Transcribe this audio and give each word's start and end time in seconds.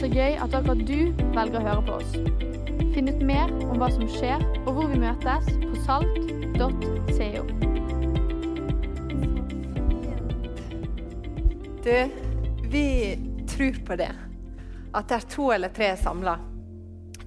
Så 0.00 0.08
gøy 0.08 0.38
at 0.40 0.54
akkurat 0.56 0.80
du 0.88 1.10
velger 1.36 1.58
å 1.58 1.60
høre 1.60 1.80
på 1.84 1.96
oss. 1.98 2.12
Finn 2.94 3.10
ut 3.10 3.18
mer 3.20 3.50
om 3.66 3.74
hva 3.82 3.90
som 3.92 4.06
skjer, 4.08 4.40
og 4.62 4.70
hvor 4.78 4.86
vi 4.88 4.96
møtes 5.02 5.50
på 5.60 5.80
salt.co. 5.84 7.42
Du, 11.84 11.92
vi 12.72 12.86
tror 13.52 13.82
på 13.90 13.98
det. 14.00 14.08
At 14.96 15.12
der 15.12 15.28
to 15.36 15.50
eller 15.52 15.76
tre 15.76 15.90
er 15.92 16.00
samla, 16.00 16.38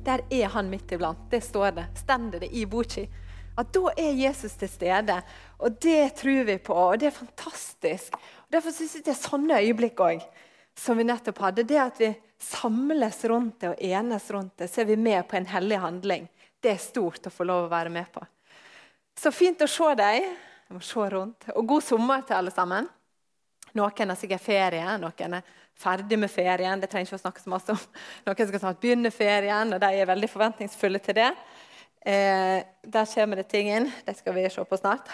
der 0.01 0.25
er 0.33 0.49
han 0.57 0.73
midt 0.73 0.97
iblant. 0.97 1.29
Det 1.29 1.43
står 1.45 1.77
det. 1.77 1.85
Stender 2.01 2.41
det 2.41 2.49
i 2.57 2.65
boka. 2.65 3.05
At 3.53 3.69
da 3.77 3.93
er 3.93 4.17
Jesus 4.17 4.57
til 4.57 4.73
stede. 4.73 5.21
Og 5.61 5.77
det 5.77 6.15
tror 6.25 6.49
vi 6.49 6.57
på, 6.57 6.73
og 6.73 6.97
det 6.97 7.11
er 7.11 7.19
fantastisk. 7.21 8.17
Og 8.17 8.57
derfor 8.57 8.73
syns 8.73 8.97
jeg 8.97 9.05
det 9.05 9.13
er 9.13 9.21
sånne 9.21 9.61
øyeblikk 9.61 10.01
òg 10.09 10.25
som 10.73 10.97
vi 10.97 11.05
nettopp 11.05 11.37
hadde. 11.45 11.69
Det 11.69 11.77
at 11.77 12.01
vi 12.01 12.15
samles 12.43 13.23
rundt 13.31 13.61
det 13.63 13.73
og 13.73 13.83
enes 13.83 14.29
rundt 14.31 14.57
det, 14.61 14.69
så 14.71 14.83
er 14.83 14.91
vi 14.91 14.97
med 14.99 15.25
på 15.29 15.37
en 15.39 15.49
hellig 15.49 15.79
handling. 15.83 16.27
Det 16.63 16.73
er 16.73 16.81
stort 16.81 17.27
å 17.27 17.33
få 17.33 17.47
lov 17.47 17.67
å 17.67 17.71
være 17.71 17.91
med 17.93 18.11
på. 18.13 18.23
Så 19.19 19.31
fint 19.31 19.61
å 19.61 19.69
se 19.69 19.89
deg. 19.99 20.23
Jeg 20.23 20.75
må 20.75 20.81
se 20.83 21.07
rundt. 21.13 21.49
Og 21.55 21.67
god 21.69 21.85
sommer 21.85 22.23
til 22.27 22.37
alle 22.39 22.53
sammen. 22.53 22.87
Noen 23.73 24.13
har 24.13 24.17
sikkert 24.19 24.43
ferie, 24.43 24.97
noen 25.01 25.37
er 25.39 25.53
ferdig 25.79 26.17
med 26.21 26.31
ferien. 26.31 26.81
Det 26.81 26.89
trenger 26.91 27.09
ikke 27.09 27.19
å 27.19 27.23
snakke 27.23 27.43
så 27.43 27.51
masse 27.53 27.73
om. 27.73 27.85
Noen 28.27 28.49
skal 28.49 28.61
snart 28.61 28.81
begynne 28.81 29.11
ferien, 29.13 29.73
og 29.73 29.81
de 29.81 29.89
er 29.97 30.09
veldig 30.09 30.29
forventningsfulle 30.29 31.01
til 31.03 31.17
det. 31.17 31.29
Eh, 32.05 32.59
der 32.83 33.09
kommer 33.13 33.39
det 33.39 33.47
ting 33.49 33.71
inn. 33.73 33.89
Det 34.05 34.17
skal 34.19 34.35
vi 34.37 34.45
se 34.51 34.65
på 34.67 34.77
snart. 34.77 35.09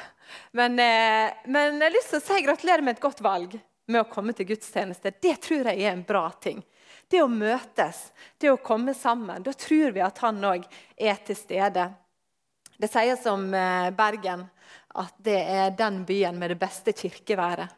Men, 0.52 0.76
eh, 0.80 1.40
men 1.46 1.80
jeg 1.80 1.88
har 1.88 1.96
lyst 1.96 2.12
til 2.14 2.20
å 2.20 2.26
si 2.26 2.42
gratulerer 2.46 2.84
med 2.84 2.98
et 2.98 3.04
godt 3.04 3.24
valg 3.24 3.56
med 3.90 4.02
å 4.04 4.10
komme 4.10 4.36
til 4.38 4.50
gudstjeneste. 4.50 5.16
Det 5.22 5.38
tror 5.46 5.72
jeg 5.72 5.84
er 5.86 5.94
en 5.94 6.06
bra 6.06 6.28
ting. 6.42 6.62
Det 7.10 7.24
å 7.24 7.30
møtes, 7.32 8.04
det 8.38 8.52
å 8.52 8.60
komme 8.62 8.94
sammen. 8.94 9.42
Da 9.44 9.54
tror 9.58 9.96
vi 9.96 10.02
at 10.06 10.22
han 10.22 10.44
òg 10.46 10.66
er 10.94 11.18
til 11.26 11.38
stede. 11.38 11.88
Det 12.80 12.90
sies 12.92 13.26
om 13.32 13.48
eh, 13.58 13.90
Bergen 13.98 14.46
at 15.00 15.16
det 15.26 15.40
er 15.42 15.74
den 15.78 16.04
byen 16.06 16.38
med 16.40 16.54
det 16.54 16.60
beste 16.62 16.94
kirkeværet. 16.94 17.74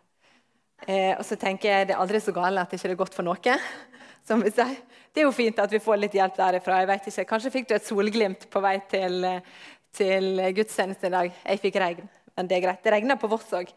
Eh, 0.88 1.14
og 1.16 1.24
så 1.26 1.38
tenker 1.40 1.70
jeg 1.70 1.88
det 1.90 1.96
er 1.96 2.04
aldri 2.04 2.20
så 2.22 2.34
galt 2.36 2.60
at 2.60 2.74
det 2.74 2.82
ikke 2.82 2.92
er 2.92 3.00
godt 3.00 3.16
for 3.16 3.28
noe. 3.28 3.58
som 4.28 4.44
vi 4.44 4.52
sier. 4.54 4.78
Det 5.12 5.24
er 5.24 5.28
jo 5.28 5.34
fint 5.36 5.60
at 5.60 5.72
vi 5.72 5.82
får 5.82 6.04
litt 6.04 6.16
hjelp 6.16 6.38
derifra. 6.38 6.82
jeg 6.84 6.92
vet 6.92 7.12
ikke. 7.12 7.28
Kanskje 7.32 7.56
fikk 7.56 7.70
du 7.70 7.76
et 7.76 7.88
solglimt 7.88 8.48
på 8.52 8.62
vei 8.64 8.78
til, 8.92 9.26
til 9.96 10.46
gudstjenesten 10.60 11.10
i 11.10 11.16
dag. 11.16 11.36
Jeg 11.46 11.64
fikk 11.66 11.82
regn, 11.82 12.08
men 12.38 12.52
det 12.52 12.60
er 12.60 12.66
greit. 12.68 12.84
Det 12.84 12.94
regner 12.94 13.20
på 13.20 13.32
Voss 13.32 13.52
òg. 13.58 13.72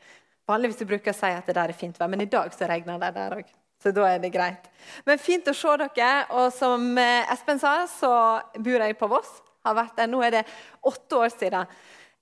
Vanligvis 0.51 0.85
bruker 0.85 1.11
jeg 1.11 1.17
å 1.17 1.23
si 1.23 1.33
at 1.33 1.47
det 1.49 1.57
der 1.57 1.73
er 1.73 1.79
fint 1.79 1.99
vær, 2.01 2.11
men 2.13 2.27
i 2.27 2.31
dag 2.31 2.53
så 2.55 2.69
regner 2.69 3.01
det 3.01 3.15
der 3.17 3.39
òg. 3.41 3.55
Så 3.85 3.93
da 3.93 4.07
er 4.09 4.21
det 4.23 4.31
greit. 4.33 4.71
Men 5.05 5.21
fint 5.21 5.49
å 5.51 5.53
se 5.53 5.75
dere. 5.83 6.13
Og 6.41 6.49
som 6.57 6.87
eh, 6.97 7.33
Espen 7.35 7.59
sa, 7.61 7.83
så 7.91 8.13
bor 8.57 8.81
jeg 8.81 8.97
på 8.97 9.09
Voss. 9.13 9.43
Har 9.65 9.77
vært 9.77 9.99
der. 9.99 10.09
Nå 10.09 10.23
er 10.25 10.39
det 10.39 10.47
åtte 10.89 11.21
år 11.21 11.35
siden 11.35 11.69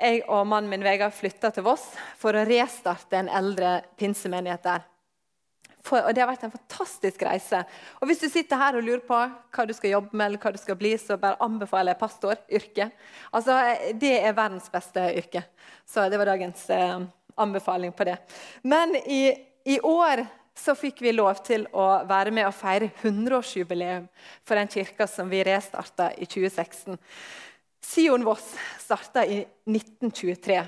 jeg 0.02 0.24
og 0.26 0.48
mannen 0.50 0.72
min 0.72 0.82
Vegard 0.82 1.14
flytta 1.14 1.52
til 1.54 1.62
Voss 1.62 1.84
for 2.18 2.34
å 2.34 2.42
restarte 2.48 3.20
en 3.20 3.30
eldre 3.30 3.76
pinsemenighet 3.94 4.66
der. 4.66 4.88
For, 5.82 6.02
og 6.02 6.14
Det 6.14 6.22
har 6.22 6.30
vært 6.30 6.48
en 6.48 6.54
fantastisk 6.54 7.22
reise. 7.26 7.62
Og 8.00 8.10
Hvis 8.10 8.22
du 8.22 8.28
sitter 8.30 8.58
her 8.58 8.78
og 8.78 8.86
lurer 8.86 9.06
på 9.06 9.18
hva 9.18 9.66
du 9.66 9.74
skal 9.74 9.96
jobbe 9.96 10.18
med, 10.18 10.26
eller 10.26 10.42
hva 10.42 10.54
du 10.54 10.58
skal 10.58 10.78
bli, 10.78 10.96
så 10.98 11.18
bare 11.22 11.38
anbefaler 11.42 11.94
jeg 11.94 12.02
pastoryrket. 12.02 13.00
Altså, 13.30 13.56
det 14.02 14.14
er 14.18 14.34
verdens 14.34 14.66
beste 14.74 15.08
yrke. 15.22 15.46
Så 15.86 16.10
det 16.10 16.18
var 16.18 16.34
dagens 16.34 16.68
eh, 16.74 17.02
anbefaling 17.46 17.94
på 17.94 18.10
det. 18.10 18.18
Men 18.66 18.94
i, 19.06 19.24
i 19.70 19.78
år 19.78 20.26
så 20.58 20.74
fikk 20.76 21.00
vi 21.02 21.14
lov 21.14 21.40
til 21.46 21.64
å 21.72 22.02
være 22.08 22.32
med 22.34 22.46
og 22.46 22.54
feire 22.56 22.90
100-årsjubileum 23.02 24.04
for 24.44 24.58
den 24.58 24.70
kirka 24.70 25.08
som 25.08 25.30
vi 25.32 25.40
restarta 25.46 26.10
i 26.12 26.28
2016. 26.28 26.98
Sion 27.82 28.24
Voss 28.24 28.52
starta 28.80 29.24
i 29.26 29.40
1923. 29.66 30.60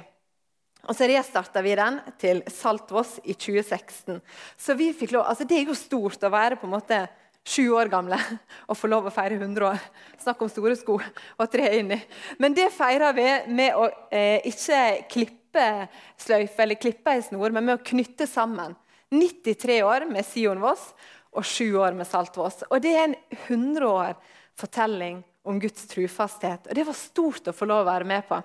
Og 0.84 0.96
så 0.96 1.08
restarta 1.08 1.62
vi 1.64 1.76
den 1.78 1.98
til 2.20 2.42
Saltvoss 2.50 3.16
i 3.24 3.36
2016. 3.36 4.18
Så 4.56 4.76
vi 4.76 4.90
fikk 4.96 5.14
lov, 5.14 5.28
altså 5.30 5.46
Det 5.48 5.60
er 5.60 5.70
jo 5.70 5.76
stort 5.78 6.24
å 6.24 6.32
være 6.32 6.58
på 6.60 6.68
en 6.68 6.74
måte 6.74 7.04
sju 7.44 7.68
år 7.76 7.90
gamle 7.92 8.18
og 8.68 8.76
få 8.76 8.88
lov 8.90 9.08
å 9.08 9.14
feire 9.14 9.38
100 9.38 9.68
år. 9.68 9.80
Snakk 10.20 10.42
om 10.44 10.52
store 10.52 10.76
sko 10.80 10.98
å 11.00 11.48
tre 11.50 11.70
inn 11.78 11.92
i. 11.96 12.00
Men 12.40 12.56
det 12.56 12.70
feirer 12.74 13.16
vi 13.16 13.28
med 13.52 13.76
å 13.76 13.88
eh, 14.10 14.40
ikke 14.48 14.80
klippe 15.12 15.68
sløyfe 16.20 16.64
eller 16.64 16.80
klippe 16.80 17.14
ei 17.14 17.22
snor, 17.24 17.52
men 17.54 17.68
med 17.68 17.78
å 17.78 17.84
knytte 17.84 18.26
sammen. 18.28 18.74
93 19.20 19.82
år 19.82 20.08
med 20.10 20.26
Sion 20.26 20.62
Voss 20.62 20.90
og 21.34 21.44
7 21.46 21.76
år 21.80 21.94
med 21.98 22.08
Salt 22.08 22.36
Voss. 22.38 22.62
Og 22.70 22.82
det 22.82 22.94
er 22.94 23.06
en 23.08 23.16
100 23.46 23.86
år 23.88 24.18
fortelling 24.58 25.22
om 25.44 25.60
Guds 25.60 25.86
trufasthet. 25.90 26.68
Og 26.68 26.76
det 26.76 26.86
var 26.86 26.96
stort 26.96 27.50
å 27.50 27.56
få 27.56 27.68
lov 27.68 27.84
å 27.84 27.92
være 27.92 28.08
med 28.08 28.26
på 28.28 28.40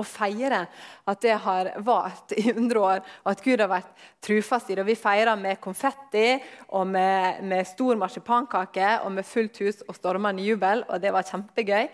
Å 0.00 0.04
feire 0.08 0.62
at 1.06 1.20
det 1.20 1.34
har 1.44 1.68
vart 1.84 2.32
i 2.32 2.46
100 2.48 2.80
år, 2.80 3.02
og 3.22 3.28
at 3.28 3.42
Gud 3.44 3.60
har 3.60 3.68
vært 3.70 3.90
trufast 4.24 4.70
i 4.70 4.74
det. 4.74 4.80
Og 4.82 4.88
vi 4.88 4.96
feirer 4.98 5.36
med 5.38 5.60
konfetti 5.62 6.38
og 6.72 6.88
med, 6.88 7.42
med 7.44 7.68
stor 7.68 8.00
marsipankake 8.00 8.88
og 9.04 9.12
med 9.18 9.28
fullt 9.28 9.60
hus 9.62 9.82
og 9.84 9.94
stormende 9.98 10.42
jubel, 10.42 10.82
og 10.88 10.96
det 11.04 11.12
var 11.12 11.28
kjempegøy. 11.28 11.90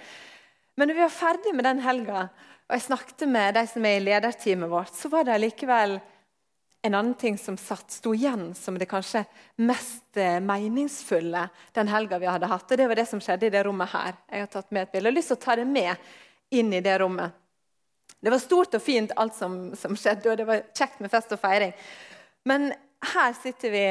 Men 0.78 0.88
når 0.88 0.94
vi 0.94 1.04
var 1.04 1.16
ferdig 1.18 1.56
med 1.58 1.66
den 1.66 1.82
helga, 1.84 2.28
og 2.68 2.76
jeg 2.76 2.86
snakket 2.86 3.26
med 3.34 3.58
de 3.58 3.66
som 3.74 3.90
er 3.90 3.98
i 3.98 4.06
lederteamet 4.06 4.70
vårt, 4.70 4.94
så 4.94 5.10
var 5.12 5.26
det 5.26 5.40
likevel 5.42 5.98
en 6.88 6.96
annen 6.96 7.14
ting 7.20 7.36
som 7.38 7.56
satt, 7.60 7.90
sto 7.92 8.14
igjen 8.16 8.54
som 8.56 8.78
det 8.80 8.88
kanskje 8.88 9.24
mest 9.60 10.16
eh, 10.16 10.38
meningsfulle 10.40 11.48
den 11.76 11.88
helga 11.88 12.18
vi 12.18 12.30
hadde 12.30 12.48
hatt. 12.48 12.70
Og 12.70 12.80
det 12.80 12.86
var 12.88 12.96
det 12.96 13.04
som 13.10 13.20
skjedde 13.20 13.46
i 13.48 13.52
det 13.52 13.62
rommet 13.66 13.92
her. 13.92 14.16
Jeg 14.32 14.46
har 14.46 14.50
tatt 14.52 14.72
med 14.72 14.86
et 14.86 14.94
bilde. 14.94 15.10
Jeg 15.10 15.12
har 15.12 15.18
lyst 15.18 15.32
til 15.34 15.38
å 15.38 15.42
ta 15.44 15.56
det 15.60 15.66
med 15.68 16.08
inn 16.58 16.72
i 16.72 16.80
det 16.84 16.96
rommet. 17.02 17.36
Det 18.20 18.32
var 18.32 18.42
stort 18.42 18.74
og 18.74 18.82
fint, 18.82 19.12
alt 19.20 19.36
som, 19.36 19.58
som, 19.78 19.94
skjedde, 19.96 20.32
og 20.32 20.40
det 20.40 20.46
var 20.48 20.64
kjekt 20.74 21.04
med 21.04 21.12
fest 21.12 21.34
og 21.36 21.42
feiring. 21.42 21.76
Men 22.48 22.72
her 23.12 23.36
sitter 23.36 23.70
vi 23.70 23.84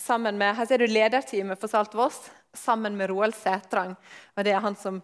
sammen 0.00 0.38
med 0.40 0.54
her 0.56 0.70
ser 0.70 0.80
du 0.80 0.86
lederteamet 0.88 1.60
for 1.60 1.68
Salt 1.68 1.98
Voss 1.98 2.22
sammen 2.54 2.96
med 2.96 3.10
Roald 3.10 3.34
Sætrang. 3.36 3.92
Og 4.38 4.46
det 4.46 4.54
er 4.54 4.62
han 4.64 4.78
som, 4.78 5.02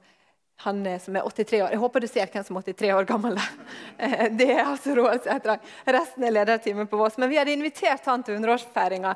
han 0.61 0.83
som 1.01 1.17
er 1.17 1.25
83 1.25 1.63
år. 1.63 1.71
Jeg 1.73 1.81
håper 1.81 2.03
du 2.03 2.09
ser 2.11 2.29
hvem 2.29 2.45
som 2.45 2.59
er 2.61 2.67
83 2.69 2.93
år 2.93 3.07
gammel 3.09 3.39
er. 3.41 3.55
Det 4.39 4.49
er 4.53 4.67
altså 4.67 4.95
Roald 4.99 5.25
Sætrang. 5.25 5.63
Resten 5.87 6.27
er 6.27 6.35
lederteamet 6.37 6.91
på 6.91 7.01
Voss. 7.01 7.17
Men 7.21 7.31
vi 7.33 7.39
hadde 7.41 7.55
invitert 7.55 8.05
han 8.11 8.25
til 8.27 8.37
100-årsfeiringa. 8.37 9.15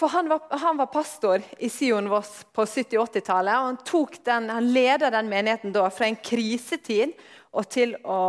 For 0.00 0.10
han 0.10 0.30
var, 0.32 0.46
han 0.58 0.80
var, 0.80 0.86
pastor 0.90 1.42
i 1.58 1.68
Sion 1.70 2.08
Voss 2.10 2.46
på 2.52 2.64
70-80-tallet. 2.64 3.54
og 3.54 3.66
Han, 3.66 4.08
den, 4.24 4.48
han 4.50 4.72
leda 4.72 5.10
den 5.12 5.28
menigheten 5.30 5.74
da 5.74 5.84
fra 5.92 6.08
en 6.08 6.16
krisetid 6.16 7.12
og 7.54 7.68
til 7.70 7.94
å 8.02 8.22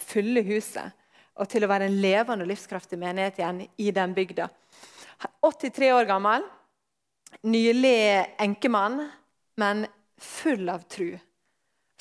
fylle 0.00 0.42
huset. 0.48 0.96
Og 1.38 1.50
til 1.50 1.66
å 1.66 1.70
være 1.70 1.90
en 1.90 2.00
levende 2.00 2.46
og 2.46 2.50
livskraftig 2.50 2.98
menighet 2.98 3.38
igjen 3.42 3.60
i 3.76 3.90
den 3.94 4.14
bygda. 4.16 4.48
83 5.44 5.92
år 5.94 6.08
gammel, 6.08 6.42
nylig 7.46 8.24
enkemann, 8.40 9.02
men 9.60 9.86
full 10.18 10.68
av 10.72 10.88
tru. 10.90 11.12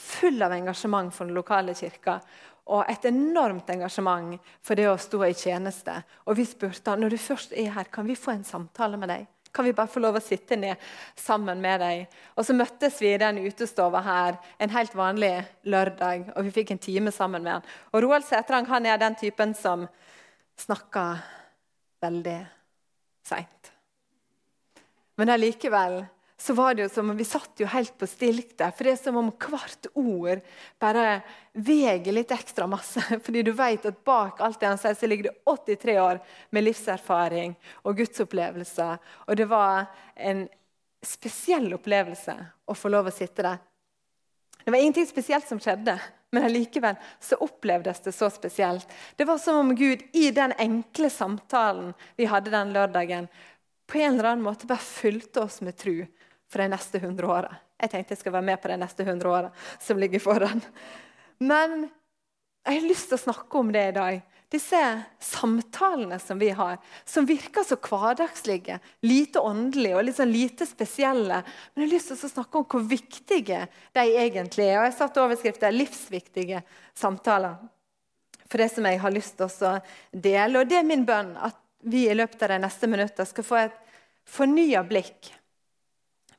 Full 0.03 0.41
av 0.43 0.53
engasjement 0.55 1.13
for 1.13 1.29
den 1.29 1.37
lokale 1.37 1.75
kirka. 1.77 2.19
Og 2.71 2.87
et 2.87 3.05
enormt 3.09 3.69
engasjement 3.73 4.37
for 4.63 4.79
det 4.79 4.87
å 4.87 4.99
stå 4.99 5.25
i 5.27 5.35
tjeneste. 5.35 5.95
Og 6.27 6.37
vi 6.39 6.45
spurte 6.47 6.93
han, 6.93 7.03
når 7.03 7.15
du 7.15 7.19
først 7.19 7.55
er 7.59 7.73
her, 7.75 7.89
kan 7.91 8.07
vi 8.07 8.19
få 8.19 8.35
en 8.35 8.45
samtale 8.47 8.99
med 8.99 9.11
deg. 9.11 9.25
Kan 9.53 9.65
vi 9.65 9.73
bare 9.77 9.91
få 9.91 10.01
lov 10.01 10.15
å 10.17 10.23
sitte 10.23 10.55
ned 10.57 10.81
sammen 11.19 11.59
med 11.61 11.83
deg? 11.83 12.07
Og 12.33 12.45
Så 12.45 12.55
møttes 12.57 12.95
vi 13.01 13.11
i 13.13 13.19
den 13.21 13.43
utestova 13.43 14.01
her 14.01 14.39
en 14.57 14.73
helt 14.73 14.95
vanlig 14.97 15.35
lørdag, 15.69 16.31
og 16.33 16.47
vi 16.47 16.55
fikk 16.55 16.73
en 16.73 16.81
time 16.81 17.13
sammen 17.13 17.43
med 17.43 17.59
han. 17.59 17.67
Og 17.93 18.01
Roald 18.01 18.25
Sætrang 18.25 18.65
han 18.71 18.87
er 18.89 18.97
den 18.97 19.15
typen 19.19 19.53
som 19.53 19.85
snakker 20.57 21.21
veldig 22.01 22.39
seint. 23.29 23.71
Men 25.21 25.29
allikevel 25.29 26.01
så 26.43 26.53
var 26.53 26.73
det 26.73 26.81
jo 26.81 26.89
som 26.89 27.09
om 27.09 27.17
vi 27.17 27.23
satt 27.23 27.61
jo 27.61 27.67
helt 27.71 27.93
på 27.95 28.07
stilk 28.07 28.49
der. 28.59 28.73
For 28.75 28.83
det 28.83 28.91
er 28.91 28.97
som 28.99 29.15
om 29.15 29.29
hvert 29.31 29.85
ord 29.95 30.41
bare 30.81 31.21
veger 31.55 32.11
litt 32.17 32.33
ekstra 32.35 32.65
masse. 32.67 32.99
Fordi 33.23 33.45
du 33.47 33.53
vet 33.55 33.85
at 33.87 34.01
bak 34.03 34.41
alt 34.43 34.59
det 34.59 34.67
han 34.67 34.81
sier, 34.81 34.97
så 34.99 35.07
ligger 35.07 35.29
det 35.29 35.37
83 35.47 35.93
år 36.03 36.19
med 36.51 36.65
livserfaring 36.65 37.53
og 37.87 37.95
gudsopplevelser. 38.01 38.99
Og 39.23 39.39
det 39.39 39.47
var 39.53 39.85
en 40.19 40.41
spesiell 40.99 41.69
opplevelse 41.77 42.35
å 42.67 42.75
få 42.75 42.91
lov 42.91 43.07
å 43.07 43.15
sitte 43.15 43.45
der. 43.47 43.61
Det 44.65 44.71
var 44.75 44.83
ingenting 44.83 45.07
spesielt 45.07 45.47
som 45.47 45.61
skjedde, 45.63 45.95
men 46.35 46.49
allikevel 46.49 46.99
så 47.23 47.39
opplevdes 47.39 48.03
det 48.03 48.11
så 48.17 48.27
spesielt. 48.31 48.91
Det 49.15 49.23
var 49.31 49.39
som 49.39 49.61
om 49.61 49.71
Gud 49.79 50.03
i 50.11 50.25
den 50.35 50.51
enkle 50.59 51.07
samtalen 51.07 51.95
vi 52.19 52.27
hadde 52.27 52.51
den 52.51 52.75
lørdagen, 52.75 53.31
på 53.87 54.03
en 54.03 54.17
eller 54.17 54.33
annen 54.33 54.43
måte 54.43 54.67
bare 54.67 54.83
fulgte 54.83 55.43
oss 55.47 55.61
med 55.63 55.79
tru 55.79 56.01
for 56.53 56.61
de 56.61 56.69
neste 56.69 57.01
100 57.01 57.27
åra. 57.27 57.55
Jeg 57.81 57.91
tenkte 57.91 58.13
jeg 58.13 58.21
skal 58.21 58.37
være 58.37 58.47
med 58.51 58.61
på 58.61 58.69
de 58.69 58.77
neste 58.77 59.05
100 59.07 59.29
åra 59.29 59.49
som 59.81 59.99
ligger 59.99 60.21
foran. 60.21 60.61
Men 61.41 61.87
jeg 62.63 62.77
har 62.77 62.87
lyst 62.87 63.09
til 63.09 63.17
å 63.17 63.25
snakke 63.25 63.59
om 63.59 63.73
det 63.73 63.89
i 63.89 63.97
dag. 63.97 64.21
disse 64.53 64.79
samtalene 65.17 66.19
som 66.21 66.37
vi 66.37 66.51
har, 66.53 66.75
som 67.09 67.25
virker 67.25 67.63
så 67.65 67.73
hverdagslige, 67.81 68.75
lite 69.01 69.41
åndelige 69.41 69.97
og 69.97 70.11
sånn 70.13 70.29
lite 70.29 70.67
spesielle. 70.69 71.39
Men 71.73 71.81
jeg 71.81 71.87
har 71.87 71.93
lyst 71.95 72.11
til 72.11 72.27
å 72.27 72.33
snakke 72.35 72.59
om 72.59 72.67
hvor 72.69 72.85
viktige 72.85 73.63
de 73.97 74.03
egentlig 74.21 74.67
er. 74.67 74.77
Og 74.77 74.85
jeg 74.85 74.97
satte 74.99 75.23
overskriften 75.23 75.73
'Livsviktige 75.73 76.61
samtaler'. 76.93 77.57
For 78.45 78.61
det 78.61 78.69
som 78.75 78.85
jeg 78.85 79.01
har 79.01 79.11
lyst 79.17 79.41
til 79.41 79.49
å 79.49 79.81
dele. 80.13 80.59
Og 80.59 80.69
det 80.69 80.77
er 80.77 80.85
min 80.85 81.05
bønn 81.05 81.33
at 81.33 81.57
vi 81.81 82.05
i 82.05 82.13
løpet 82.13 82.43
av 82.43 82.53
de 82.53 82.59
neste 82.61 82.87
minuttene 82.87 83.25
skal 83.25 83.43
få 83.43 83.55
et 83.55 83.79
fornya 84.23 84.83
blikk 84.85 85.33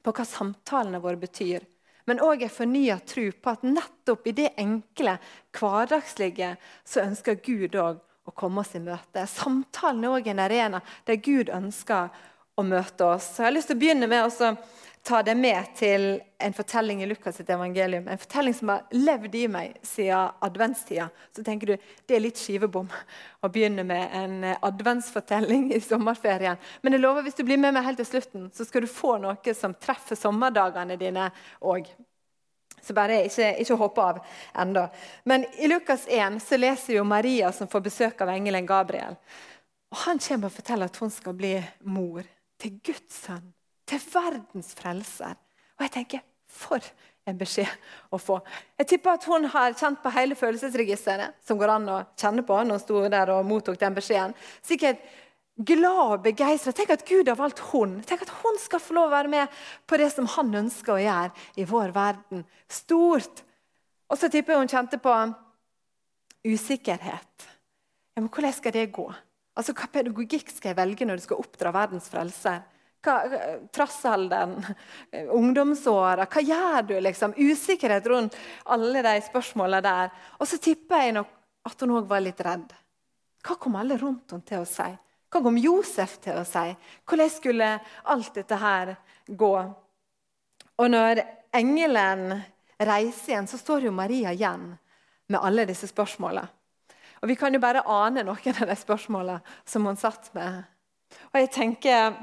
på 0.05 0.13
hva 0.13 0.27
samtalene 0.29 1.01
våre 1.01 1.21
betyr 1.21 1.65
men 2.05 2.21
òg 2.21 2.45
en 2.45 2.53
fornya 2.53 2.99
tro 3.09 3.31
på 3.33 3.53
at 3.53 3.65
nettopp 3.65 4.27
i 4.29 4.35
det 4.37 4.51
enkle, 4.61 5.17
hverdagslige, 5.57 6.55
så 6.85 7.05
ønsker 7.05 7.41
Gud 7.45 7.77
òg 7.81 8.03
å 8.29 8.35
komme 8.37 8.61
oss 8.61 8.75
i 8.77 8.83
møte. 8.85 9.25
Samtalen 9.29 10.05
er 10.05 10.17
òg 10.19 10.29
en 10.33 10.43
arena 10.45 10.81
der 11.09 11.21
Gud 11.25 11.53
ønsker 11.53 12.13
å 12.55 12.65
møte 12.65 13.09
oss. 13.09 13.31
Så 13.35 13.43
jeg 13.43 13.49
har 13.49 13.57
lyst 13.57 13.73
til 13.73 13.79
å 13.79 13.83
begynne 13.83 14.09
med 14.11 14.27
å 14.27 14.53
ta 15.05 15.23
det 15.23 15.35
med 15.35 15.65
til 15.77 16.21
en 16.39 16.53
fortelling 16.57 17.03
i 17.03 17.07
Lukas' 17.07 17.37
sitt 17.37 17.51
evangelium. 17.51 18.09
En 18.09 18.19
fortelling 18.19 18.55
som 18.55 18.71
har 18.73 18.87
levd 18.91 19.35
i 19.37 19.43
meg 19.53 19.75
siden 19.85 20.31
adventstida. 20.41 21.11
Så 21.37 21.45
tenker 21.45 21.67
du 21.67 21.89
det 22.09 22.17
er 22.17 22.23
litt 22.25 22.41
skivebom 22.41 22.89
å 23.45 23.51
begynne 23.53 23.85
med 23.85 24.15
en 24.17 24.47
adventsfortelling 24.55 25.67
i 25.77 25.81
sommerferien. 25.85 26.57
Men 26.81 26.97
jeg 26.97 27.03
lover 27.05 27.27
hvis 27.27 27.37
du 27.37 27.45
blir 27.45 27.61
med 27.61 27.77
meg 27.77 27.85
helt 27.85 28.01
til 28.01 28.09
slutten, 28.15 28.47
så 28.55 28.65
skal 28.65 28.87
du 28.87 28.89
få 28.89 29.19
noe 29.21 29.55
som 29.57 29.77
treffer 29.77 30.17
sommerdagene 30.17 30.97
dine 31.01 31.29
òg. 31.61 31.91
Så 32.81 32.97
bare 32.97 33.23
ikke, 33.27 33.51
ikke 33.61 33.77
hopp 33.81 34.01
av 34.01 34.23
ennå. 34.61 34.87
Men 35.29 35.45
i 35.61 35.69
Lukas 35.69 36.07
1 36.09 36.41
så 36.45 36.57
leser 36.61 36.97
jo 36.97 37.05
Maria 37.09 37.53
som 37.53 37.69
får 37.69 37.85
besøk 37.91 38.25
av 38.25 38.33
engelen 38.33 38.69
Gabriel. 38.69 39.21
Og 39.93 40.01
Han 40.07 40.19
kommer 40.19 40.49
og 40.49 40.57
forteller 40.57 40.89
at 40.89 40.97
hun 41.01 41.13
skal 41.13 41.37
bli 41.37 41.59
mor 41.85 42.25
til 42.61 42.81
Guds 42.85 43.21
sønn 43.27 43.54
til 43.89 44.01
verdens 44.13 44.73
frelser. 44.79 45.35
Og 45.79 45.87
jeg 45.87 45.95
tenker, 45.99 46.23
for 46.47 46.85
en 47.25 47.39
beskjed 47.41 47.71
å 48.13 48.21
få. 48.21 48.39
Jeg 48.79 48.89
tipper 48.93 49.17
at 49.17 49.27
hun 49.29 49.47
har 49.55 49.77
kjent 49.79 50.03
på 50.03 50.13
hele 50.15 50.37
følelsesregisteret 50.39 51.41
som 51.45 51.59
går 51.61 51.73
an 51.73 51.91
å 51.91 51.99
kjenne 52.21 52.45
på 52.47 52.59
når 52.61 52.77
hun 52.77 52.83
sto 52.83 53.05
der 53.13 53.33
og 53.35 53.47
mottok 53.49 53.79
den 53.81 53.97
beskjeden. 53.97 54.35
Sikkert 54.65 55.01
glad 55.57 56.03
og 56.03 56.25
begeistra. 56.27 56.75
Tenk 56.77 56.93
at 56.95 57.07
Gud 57.09 57.31
har 57.31 57.39
valgt 57.39 57.63
hun. 57.71 57.97
Tenk 58.07 58.27
at 58.27 58.35
hun 58.43 58.59
skal 58.61 58.83
få 58.83 58.97
lov 58.99 59.09
å 59.09 59.15
være 59.15 59.33
med 59.33 59.63
på 59.89 59.99
det 60.01 60.11
som 60.13 60.29
han 60.37 60.53
ønsker 60.65 60.97
å 60.97 61.01
gjøre 61.01 61.49
i 61.61 61.67
vår 61.69 61.95
verden. 61.97 62.45
Stort. 62.69 63.45
Og 64.11 64.21
så 64.21 64.29
tipper 64.29 64.55
jeg 64.55 64.65
hun 64.65 64.73
kjente 64.75 65.01
på 65.03 65.15
usikkerhet. 66.45 67.49
Ja, 68.15 68.21
men 68.21 68.29
hvordan 68.29 68.53
skal 68.55 68.75
det 68.77 68.91
gå? 68.95 69.09
Altså, 69.55 69.73
Hva 69.73 69.89
pedagogikk 69.91 70.51
skal 70.53 70.73
jeg 70.73 70.79
velge 70.79 71.07
når 71.07 71.19
du 71.19 71.25
skal 71.25 71.41
oppdra 71.41 71.73
verdens 71.75 72.11
frelser? 72.11 72.61
Trassalderen, 73.75 74.57
ungdomsåra. 75.35 76.27
Hva 76.31 76.43
gjør 76.43 76.89
du? 76.89 76.95
liksom? 77.05 77.35
Usikkerhet 77.37 78.07
rundt 78.11 78.37
alle 78.65 79.03
de 79.05 79.15
spørsmåla 79.27 79.81
der. 79.85 80.13
Og 80.39 80.49
så 80.49 80.59
tipper 80.63 81.05
jeg 81.05 81.17
nok 81.19 81.31
at 81.65 81.85
hun 81.85 81.95
òg 81.99 82.09
var 82.11 82.25
litt 82.25 82.41
redd. 82.45 82.73
Hva 83.45 83.57
kom 83.61 83.77
alle 83.81 83.99
rundt 84.01 84.33
henne 84.33 84.49
til 84.49 84.65
å 84.65 84.69
si? 84.69 84.91
Hva 85.33 85.43
kom 85.43 85.57
Josef 85.59 86.19
til 86.25 86.39
å 86.41 86.45
si? 86.47 86.69
Hvordan 87.05 87.33
skulle 87.33 87.71
alt 88.13 88.37
dette 88.39 88.59
her 88.61 88.95
gå? 89.27 89.55
Og 90.79 90.91
når 90.91 91.23
engelen 91.55 92.29
reiser 92.79 93.33
igjen, 93.33 93.49
så 93.51 93.59
står 93.59 93.89
jo 93.89 93.95
Maria 93.95 94.33
igjen 94.35 94.73
med 95.31 95.41
alle 95.41 95.67
disse 95.69 95.89
spørsmåla. 95.91 96.45
Og 97.23 97.29
Vi 97.29 97.37
kan 97.41 97.55
jo 97.55 97.61
bare 97.61 97.85
ane 97.89 98.25
noen 98.27 98.61
av 98.61 98.69
de 98.69 98.77
spørsmåla 98.77 99.39
som 99.65 99.87
hun 99.89 99.97
satt 99.97 100.29
med. 100.37 100.65
Og 101.33 101.41
jeg 101.41 101.51
tenker 101.55 102.19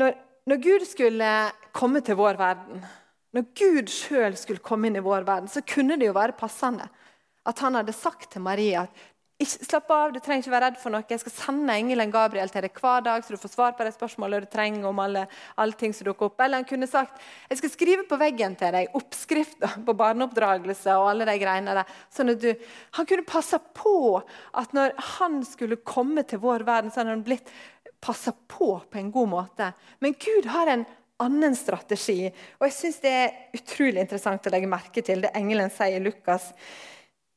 når, 0.00 0.14
når 0.46 0.62
Gud 0.62 0.86
skulle 0.88 1.32
komme 1.76 2.02
til 2.04 2.18
vår 2.18 2.38
verden, 2.40 2.84
når 3.36 3.50
Gud 3.56 3.90
sjøl 3.92 4.36
skulle 4.38 4.64
komme 4.64 4.88
inn 4.88 4.96
i 4.96 5.04
vår 5.04 5.26
verden, 5.28 5.50
så 5.52 5.64
kunne 5.66 5.98
det 6.00 6.08
jo 6.08 6.16
være 6.16 6.38
passende 6.38 6.88
at 7.46 7.60
han 7.62 7.76
hadde 7.78 7.94
sagt 7.94 8.32
til 8.32 8.42
Maria 8.42 8.86
at 8.86 9.04
ikke, 9.36 9.66
slapp 9.68 9.90
av, 9.92 10.12
du 10.14 10.16
trenger 10.24 10.46
ikke 10.46 10.52
være 10.54 10.68
redd 10.70 10.76
for 10.80 10.92
noe. 10.94 11.04
Jeg 11.12 11.20
skal 11.20 11.34
sende 11.34 11.74
engelen 11.76 12.12
Gabriel 12.12 12.48
til 12.48 12.64
deg 12.64 12.78
hver 12.80 13.02
dag, 13.04 13.20
så 13.20 13.34
du 13.34 13.40
får 13.42 13.50
svar 13.52 13.74
på 13.76 13.84
de 13.84 13.90
spørsmålene 13.92 14.46
du 14.46 14.48
trenger 14.48 14.86
om 14.88 15.02
alle, 15.02 15.26
alle, 15.60 15.76
ting 15.76 15.92
som 15.92 16.08
dukker 16.08 16.30
opp. 16.30 16.40
Eller 16.40 16.62
han 16.62 16.68
kunne 16.68 16.88
sagt 16.88 17.20
jeg 17.50 17.60
skal 17.60 17.72
skrive 17.74 18.06
på 18.08 18.16
veggen 18.16 18.56
til 18.56 18.72
deg 18.72 18.96
oppskrifter 18.96 19.76
på 19.84 19.96
barneoppdragelse. 20.00 20.96
og 20.96 21.10
alle 21.10 21.28
de 21.28 21.36
greiene 21.42 21.76
der. 21.76 21.92
Sånn 22.08 22.32
at 22.32 22.40
du, 22.40 22.48
Han 22.96 23.10
kunne 23.12 23.28
passa 23.28 23.60
på 23.60 24.22
at 24.56 24.72
når 24.72 24.96
han 25.18 25.42
skulle 25.44 25.82
komme 25.84 26.24
til 26.24 26.40
vår 26.40 26.64
verden, 26.64 26.88
så 26.88 27.02
hadde 27.02 27.18
han 27.18 27.26
blitt 27.26 27.52
passer 28.00 28.34
på 28.48 28.80
på 28.90 28.98
en 28.98 29.10
god 29.10 29.28
måte. 29.28 29.72
Men 29.98 30.14
Gud 30.20 30.46
har 30.52 30.66
en 30.70 30.84
annen 31.22 31.56
strategi. 31.56 32.30
Og 32.58 32.66
jeg 32.68 32.76
synes 32.76 33.00
Det 33.00 33.12
er 33.12 33.56
utrolig 33.56 34.02
interessant 34.04 34.46
å 34.46 34.52
legge 34.52 34.70
merke 34.70 35.02
til 35.02 35.24
det 35.24 35.32
engelen 35.36 35.72
sier 35.72 36.00
i 36.00 36.04
Lukas 36.04 36.52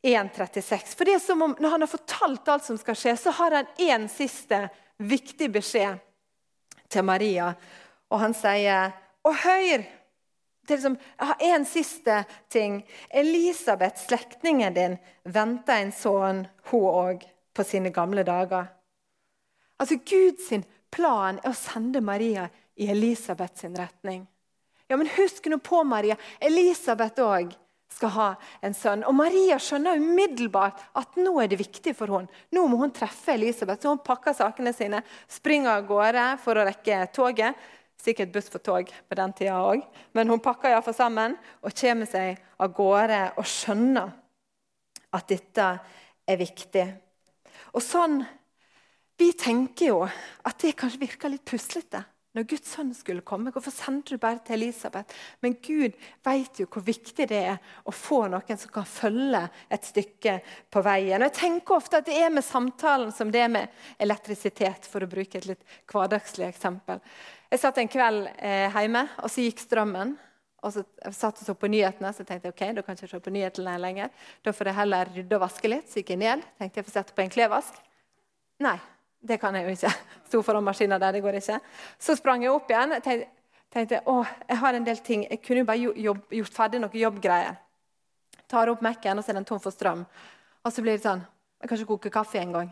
1,36. 0.04 0.96
For 0.96 1.08
det 1.08 1.18
er 1.18 1.24
som 1.24 1.42
om 1.42 1.56
Når 1.60 1.76
han 1.76 1.86
har 1.86 1.92
fortalt 1.92 2.48
alt 2.48 2.68
som 2.68 2.80
skal 2.80 2.98
skje, 2.98 3.16
så 3.18 3.36
har 3.40 3.56
han 3.56 3.74
én 3.78 4.08
siste 4.12 4.68
viktig 5.00 5.52
beskjed 5.52 6.00
til 6.90 7.06
Maria. 7.08 7.54
Og 8.10 8.20
han 8.20 8.36
sier 8.36 8.92
Og 9.24 9.36
hør! 9.46 9.88
Liksom, 10.70 11.00
jeg 11.18 11.26
har 11.26 11.40
én 11.42 11.64
siste 11.66 12.16
ting. 12.54 12.84
Elisabeth, 13.10 14.04
slektningen 14.06 14.76
din, 14.76 14.98
venter 15.24 15.82
en 15.82 15.92
sønn, 15.92 16.44
hun 16.70 16.86
òg, 16.86 17.24
på 17.58 17.66
sine 17.66 17.90
gamle 17.90 18.22
dager. 18.22 18.68
Altså 19.80 20.00
Guds 20.04 20.52
plan 20.92 21.40
er 21.40 21.50
å 21.52 21.58
sende 21.58 22.02
Maria 22.04 22.50
i 22.80 22.90
Elisabeth 22.92 23.62
sin 23.62 23.78
retning. 23.78 24.26
Ja, 24.90 24.98
men 24.98 25.10
Husk 25.16 25.46
nå 25.52 25.60
på, 25.62 25.84
Maria. 25.86 26.18
Elisabeth 26.42 27.22
òg 27.22 27.52
skal 27.94 28.14
ha 28.14 28.28
en 28.66 28.76
sønn. 28.78 29.04
Og 29.08 29.16
Maria 29.18 29.58
skjønner 29.62 30.00
umiddelbart 30.02 30.82
at 30.98 31.18
nå 31.20 31.34
er 31.42 31.50
det 31.52 31.60
viktig 31.62 31.94
for 31.98 32.12
henne. 32.14 32.30
Nå 32.54 32.66
må 32.70 32.80
hun 32.82 32.94
treffe 32.96 33.36
Elisabeth, 33.36 33.82
så 33.84 33.94
hun 33.94 34.02
pakker 34.06 34.36
sakene 34.38 34.74
sine, 34.76 35.02
springer 35.30 35.76
av 35.76 35.88
gårde 35.90 36.26
for 36.44 36.60
å 36.60 36.66
rekke 36.70 37.04
toget. 37.16 37.58
Sikkert 38.00 38.32
buss 38.32 38.48
for 38.48 38.64
tog 38.64 38.88
på 38.88 39.18
den 39.20 39.34
tida 39.36 39.58
òg, 39.60 39.82
men 40.16 40.30
hun 40.32 40.40
pakker 40.40 40.72
iallfall 40.72 40.96
sammen 40.96 41.34
og 41.60 41.74
kommer 41.76 42.08
seg 42.08 42.38
av 42.56 42.72
gårde 42.78 43.18
og 43.36 43.50
skjønner 43.50 44.14
at 45.18 45.28
dette 45.28 45.66
er 46.30 46.40
viktig. 46.40 46.86
Og 47.76 47.84
sånn 47.84 48.22
vi 49.20 49.34
tenker 49.36 49.92
jo 49.92 50.00
at 50.06 50.62
det 50.64 50.78
kanskje 50.80 51.04
virker 51.04 51.32
litt 51.34 51.46
puslete 51.48 52.06
når 52.38 52.46
Guds 52.46 52.70
sønn 52.76 52.92
skulle 52.94 53.26
komme. 53.26 53.50
Hvorfor 53.52 53.74
sendte 53.74 54.14
du 54.14 54.22
bare 54.22 54.42
til 54.46 54.60
Elisabeth? 54.60 55.16
Men 55.42 55.56
Gud 55.66 55.96
vet 56.26 56.62
jo 56.62 56.68
hvor 56.70 56.84
viktig 56.86 57.26
det 57.32 57.40
er 57.56 57.58
å 57.90 57.94
få 57.96 58.22
noen 58.30 58.60
som 58.60 58.72
kan 58.74 58.86
følge 58.88 59.42
et 59.74 59.90
stykke 59.90 60.36
på 60.70 60.84
veien. 60.86 61.18
Og 61.18 61.30
jeg 61.30 61.38
tenker 61.40 61.80
ofte 61.80 62.00
at 62.00 62.08
Det 62.10 62.20
er 62.22 62.30
med 62.34 62.46
samtalen 62.46 63.12
som 63.16 63.32
det 63.34 63.42
er 63.44 63.52
med 63.52 63.82
elektrisitet, 63.98 64.86
for 64.86 65.04
å 65.04 65.10
bruke 65.10 65.42
et 65.42 65.50
litt 65.50 65.66
hverdagslig 65.90 66.48
eksempel. 66.48 67.02
Jeg 67.50 67.64
satt 67.64 67.82
en 67.82 67.92
kveld 67.92 68.30
eh, 68.38 68.70
hjemme, 68.78 69.08
og 69.24 69.34
så 69.34 69.46
gikk 69.48 69.66
strømmen. 69.66 70.16
Og 70.60 70.74
så 70.76 70.84
satt 71.16 71.40
og 71.40 71.48
så 71.48 71.56
på 71.56 71.70
nyhetene, 71.72 72.12
så 72.14 72.26
tenkte 72.28 72.50
jeg 72.50 72.54
ok, 72.54 72.64
da 72.76 72.84
kan 72.84 72.94
jeg 72.94 73.08
ikke 73.08 73.14
se 73.16 73.26
på 73.26 73.32
nyhetene 73.32 73.78
lenger. 73.80 74.10
Da 74.44 74.54
får 74.54 74.70
jeg 74.70 74.80
heller 74.82 75.12
rydde 75.16 75.38
og 75.38 75.46
vaske 75.48 75.72
litt. 75.72 75.88
Så 75.90 76.02
gikk 76.02 76.14
jeg 76.14 76.22
ned, 76.28 76.44
tenkte 76.60 76.82
jeg 76.82 76.90
får 76.90 76.98
sette 76.98 77.16
på 77.16 77.24
en 77.24 77.32
klevask. 77.32 77.80
Nei, 78.60 78.76
det 79.22 79.40
kan 79.42 79.56
jeg 79.56 79.68
jo 79.68 79.76
ikke. 79.76 79.92
Sto 80.30 80.42
foran 80.46 80.64
maskina 80.64 81.00
der, 81.00 81.18
det 81.18 81.24
går 81.24 81.40
ikke. 81.40 81.60
Så 82.00 82.16
sprang 82.20 82.44
jeg 82.44 82.54
opp 82.54 82.70
igjen. 82.72 82.96
Jeg 82.96 83.28
tenkte 83.74 84.04
å, 84.10 84.22
jeg 84.48 84.60
har 84.62 84.78
en 84.78 84.86
del 84.88 85.02
ting. 85.06 85.26
Jeg 85.30 85.42
kunne 85.44 85.64
jo 85.64 85.70
bare 85.70 85.96
jobb, 86.08 86.22
gjort 86.40 86.56
ferdig 86.56 86.84
noen 86.84 87.00
jobbgreier. 87.02 87.58
Tar 88.50 88.72
opp 88.72 88.82
Mac-en, 88.82 89.20
og 89.20 89.26
så 89.26 89.34
er 89.34 89.42
den 89.42 89.48
tom 89.50 89.62
for 89.62 89.76
strøm. 89.76 90.06
Og 90.64 90.74
så 90.74 90.84
blir 90.84 90.98
det 90.98 91.06
sånn 91.06 91.22
Jeg 91.60 91.68
kan 91.68 91.78
ikke 91.78 91.92
koke 91.92 92.10
kaffe 92.14 92.40
engang. 92.40 92.70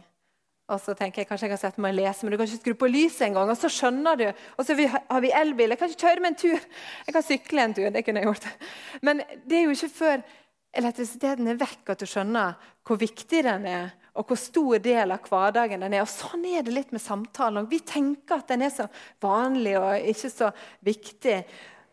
Og 0.68 0.80
så 0.84 0.94
tenker 1.00 1.22
jeg 1.22 1.28
kanskje 1.30 1.48
jeg 1.48 1.52
kan 1.54 1.60
sette 1.60 1.82
meg 1.84 1.94
og 1.94 2.00
lese, 2.02 2.24
men 2.24 2.34
du 2.34 2.38
kan 2.40 2.48
ikke 2.48 2.60
skru 2.60 2.74
på 2.80 2.90
lyset 2.92 3.26
engang. 3.28 3.52
Og 3.52 3.60
så 3.60 3.70
skjønner 3.72 4.20
du. 4.20 4.26
Og 4.56 4.68
så 4.68 4.76
har 4.80 5.22
vi 5.24 5.32
elbil. 5.36 5.72
Jeg 5.72 5.80
kan 5.80 5.92
ikke 5.92 6.08
kjøre 6.08 6.24
med 6.24 6.34
en 6.34 6.40
tur. 6.42 6.66
Jeg 7.08 7.16
kan 7.16 7.24
sykle 7.24 7.64
en 7.64 7.76
tur. 7.76 7.88
Det 7.92 8.04
kunne 8.04 8.24
jeg 8.24 8.28
gjort. 8.28 8.48
Men 9.04 9.24
det 9.48 9.60
er 9.60 9.64
jo 9.68 9.76
ikke 9.76 9.94
før 9.96 10.26
elektrisiteten 10.78 11.48
er 11.48 11.60
vekk 11.60 11.94
at 11.94 12.04
du 12.04 12.08
skjønner 12.10 12.58
hvor 12.88 13.00
viktig 13.00 13.44
den 13.48 13.68
er 13.68 13.94
og 14.18 14.28
hvor 14.28 14.40
stor 14.42 14.82
del 14.84 15.14
av 15.14 15.26
hverdagen 15.30 15.84
den 15.86 15.96
er. 15.96 16.04
Og 16.04 16.12
Sånn 16.12 16.46
er 16.50 16.66
det 16.66 16.74
litt 16.74 16.94
med 16.96 17.04
samtalen. 17.04 17.70
Vi 17.70 17.80
tenker 17.86 18.42
at 18.42 18.52
den 18.52 18.66
er 18.66 18.74
så 18.74 18.88
vanlig 19.24 19.78
og 19.80 20.08
ikke 20.14 20.32
så 20.34 20.52
viktig. 20.86 21.42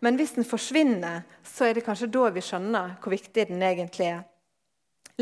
Men 0.05 0.19
hvis 0.21 0.35
den 0.37 0.49
forsvinner, 0.49 1.23
så 1.45 1.69
er 1.69 1.77
det 1.77 1.85
kanskje 1.87 2.11
da 2.13 2.31
vi 2.35 2.45
skjønner 2.45 2.97
hvor 3.01 3.15
viktig 3.15 3.49
den 3.49 3.63
egentlig 3.65 4.11
er. 4.13 4.23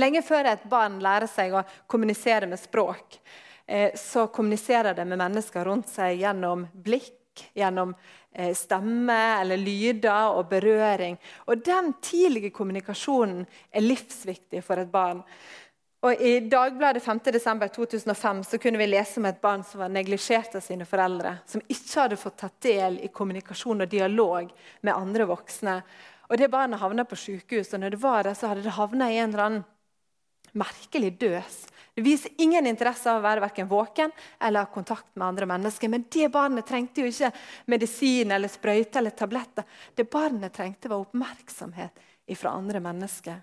Lenge 0.00 0.22
før 0.24 0.48
et 0.48 0.62
barn 0.70 1.00
lærer 1.04 1.28
seg 1.28 1.52
å 1.52 1.66
kommunisere 1.90 2.48
med 2.48 2.60
språk, 2.60 3.18
eh, 3.66 3.92
så 3.98 4.26
kommuniserer 4.32 4.96
det 4.96 5.04
med 5.04 5.20
mennesker 5.20 5.68
rundt 5.68 5.90
seg 5.92 6.22
gjennom 6.22 6.64
blikk, 6.72 7.44
gjennom 7.54 7.92
eh, 8.32 8.54
stemme 8.56 9.18
eller 9.42 9.60
lyder 9.60 10.32
og 10.38 10.48
berøring. 10.48 11.18
Og 11.46 11.60
Den 11.64 11.92
tidlige 12.00 12.54
kommunikasjonen 12.56 13.44
er 13.70 13.84
livsviktig 13.84 14.64
for 14.64 14.80
et 14.80 14.90
barn. 14.92 15.20
Og 16.02 16.18
I 16.18 16.40
Dagbladet 16.50 17.04
5.12.2005 17.04 18.42
så 18.42 18.58
kunne 18.58 18.78
vi 18.80 18.88
lese 18.88 19.20
om 19.20 19.26
et 19.28 19.40
barn 19.40 19.62
som 19.62 19.84
var 19.84 19.90
neglisjert 19.94 20.56
av 20.58 20.64
sine 20.64 20.86
foreldre. 20.88 21.36
Som 21.46 21.62
ikke 21.70 22.00
hadde 22.00 22.18
fått 22.18 22.40
tatt 22.42 22.56
del 22.66 22.96
i 23.06 23.10
kommunikasjon 23.14 23.84
og 23.84 23.90
dialog 23.90 24.48
med 24.82 24.96
andre 24.96 25.28
voksne. 25.30 25.76
Og 26.26 26.40
Det 26.40 26.48
barnet 26.50 26.80
havna 26.80 27.04
på 27.06 27.18
sykehus, 27.18 27.70
og 27.74 27.84
når 27.84 27.94
det 27.94 28.00
var 28.02 28.26
der, 28.26 28.34
så 28.34 28.50
hadde 28.50 28.64
det 28.66 28.74
havna 28.74 29.12
i 29.12 29.20
en 29.20 29.30
eller 29.30 29.44
annen 29.44 29.64
merkelig 30.58 31.12
døs. 31.20 31.60
Det 31.94 32.02
viser 32.02 32.34
ingen 32.40 32.66
interesse 32.66 33.06
av 33.06 33.20
å 33.20 33.24
være 33.26 33.44
hverken 33.44 33.70
våken 33.70 34.10
eller 34.40 34.64
ha 34.64 34.72
kontakt 34.74 35.10
med 35.14 35.26
andre 35.26 35.46
mennesker. 35.46 35.92
Men 35.92 36.08
det 36.10 36.32
barnet 36.34 36.66
trengte 36.66 37.04
jo 37.04 37.12
ikke 37.12 37.30
medisin 37.70 38.32
eller 38.34 38.50
sprøyte 38.50 38.98
eller 38.98 39.14
tabletter. 39.14 39.68
Det 39.94 40.10
barnet 40.10 40.56
trengte, 40.56 40.90
var 40.90 41.04
oppmerksomhet 41.04 42.08
fra 42.34 42.56
andre 42.56 42.80
mennesker. 42.80 43.42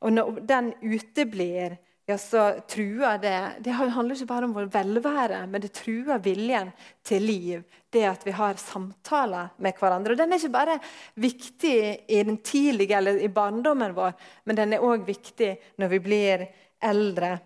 Og 0.00 0.12
når 0.12 0.40
den 0.48 0.72
uteblir, 0.80 1.76
ja, 2.08 2.16
så 2.18 2.44
truer 2.66 3.20
det 3.22 3.62
Det 3.62 3.74
handler 3.76 4.16
ikke 4.16 4.26
bare 4.26 4.48
om 4.48 4.54
vår 4.56 4.70
velvære, 4.72 5.44
men 5.46 5.62
det 5.62 5.72
truer 5.76 6.22
viljen 6.24 6.72
til 7.06 7.22
liv. 7.22 7.62
Det 7.90 8.02
at 8.08 8.24
vi 8.26 8.34
har 8.34 8.58
samtaler 8.58 9.52
med 9.58 9.78
hverandre. 9.78 10.12
Og 10.12 10.18
Den 10.18 10.32
er 10.32 10.40
ikke 10.40 10.56
bare 10.56 10.78
viktig 11.14 11.76
i 12.08 12.22
den 12.24 12.38
tidlige 12.38 12.96
eller 12.96 13.20
i 13.20 13.28
barndommen 13.28 13.94
vår, 13.94 14.16
men 14.44 14.56
den 14.56 14.74
er 14.74 14.84
òg 14.86 15.06
viktig 15.06 15.52
når 15.78 15.94
vi 15.94 16.02
blir 16.08 16.46
eldre. 16.82 17.38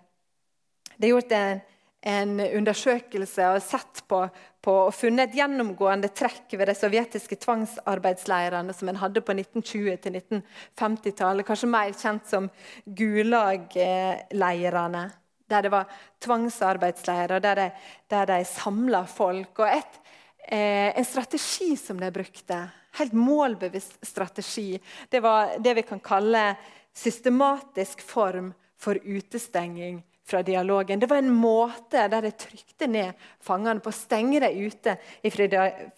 Det 0.97 1.09
er 1.09 1.13
gjort 1.13 1.33
en 1.35 1.63
en 2.05 2.37
undersøkelse 2.41 3.47
og 3.49 3.63
sett 3.65 4.03
på, 4.09 4.29
på, 4.61 4.73
og 4.89 4.95
funnet 4.95 5.31
et 5.31 5.37
gjennomgående 5.39 6.09
trekk 6.13 6.53
ved 6.53 6.67
de 6.69 6.75
sovjetiske 6.77 7.37
tvangsarbeidsleirene 7.41 8.73
som 8.77 8.89
en 8.93 9.01
hadde 9.01 9.21
på 9.25 9.33
1920- 9.33 10.13
1950-tallet, 10.13 11.47
kanskje 11.49 11.73
mer 11.73 11.93
kjent 11.97 12.29
som 12.29 12.51
Gulag-leirene. 12.85 15.05
Der 15.49 15.63
det 15.65 15.73
var 15.73 15.89
tvangsarbeidsleirer, 16.25 17.41
der 17.41 17.55
de, 17.61 17.69
der 18.13 18.25
de 18.29 18.45
samla 18.49 19.05
folk. 19.09 19.59
Og 19.65 19.69
et, 19.69 20.01
eh, 20.45 20.93
en 20.93 21.09
strategi 21.09 21.77
som 21.81 22.01
de 22.01 22.11
brukte, 22.13 22.71
helt 23.01 23.17
målbevisst 23.17 24.07
strategi, 24.07 24.81
det 25.11 25.21
var 25.25 25.59
det 25.59 25.75
vi 25.81 25.89
kan 25.89 26.01
kalle 26.05 26.57
systematisk 26.95 28.01
form 28.05 28.53
for 28.77 28.95
utestenging 29.05 30.05
fra 30.27 30.43
dialogen. 30.43 31.01
Det 31.01 31.07
var 31.07 31.17
en 31.17 31.33
måte 31.33 32.09
der 32.09 32.23
de 32.23 32.31
trykte 32.31 32.87
ned 32.89 33.13
fangene 33.45 33.83
på 33.85 33.93
å 33.93 33.97
stenge 33.97 34.41
dem 34.41 34.57
ute 34.65 34.97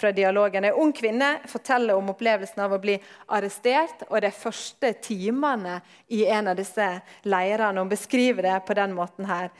fra 0.00 0.12
dialogen. 0.12 0.64
En 0.66 0.80
ung 0.82 0.92
kvinne 0.92 1.36
forteller 1.46 1.94
om 1.94 2.10
opplevelsen 2.10 2.64
av 2.64 2.74
å 2.74 2.80
bli 2.82 2.96
arrestert 3.36 4.02
og 4.08 4.18
de 4.24 4.32
første 4.34 4.92
timene 5.04 5.78
i 6.10 6.24
en 6.26 6.50
av 6.50 6.58
disse 6.58 6.88
leirene. 7.30 7.80
Hun 7.80 7.92
beskriver 7.92 8.48
det 8.48 8.56
på 8.66 8.74
den 8.74 8.96
måten 8.96 9.28
her. 9.30 9.52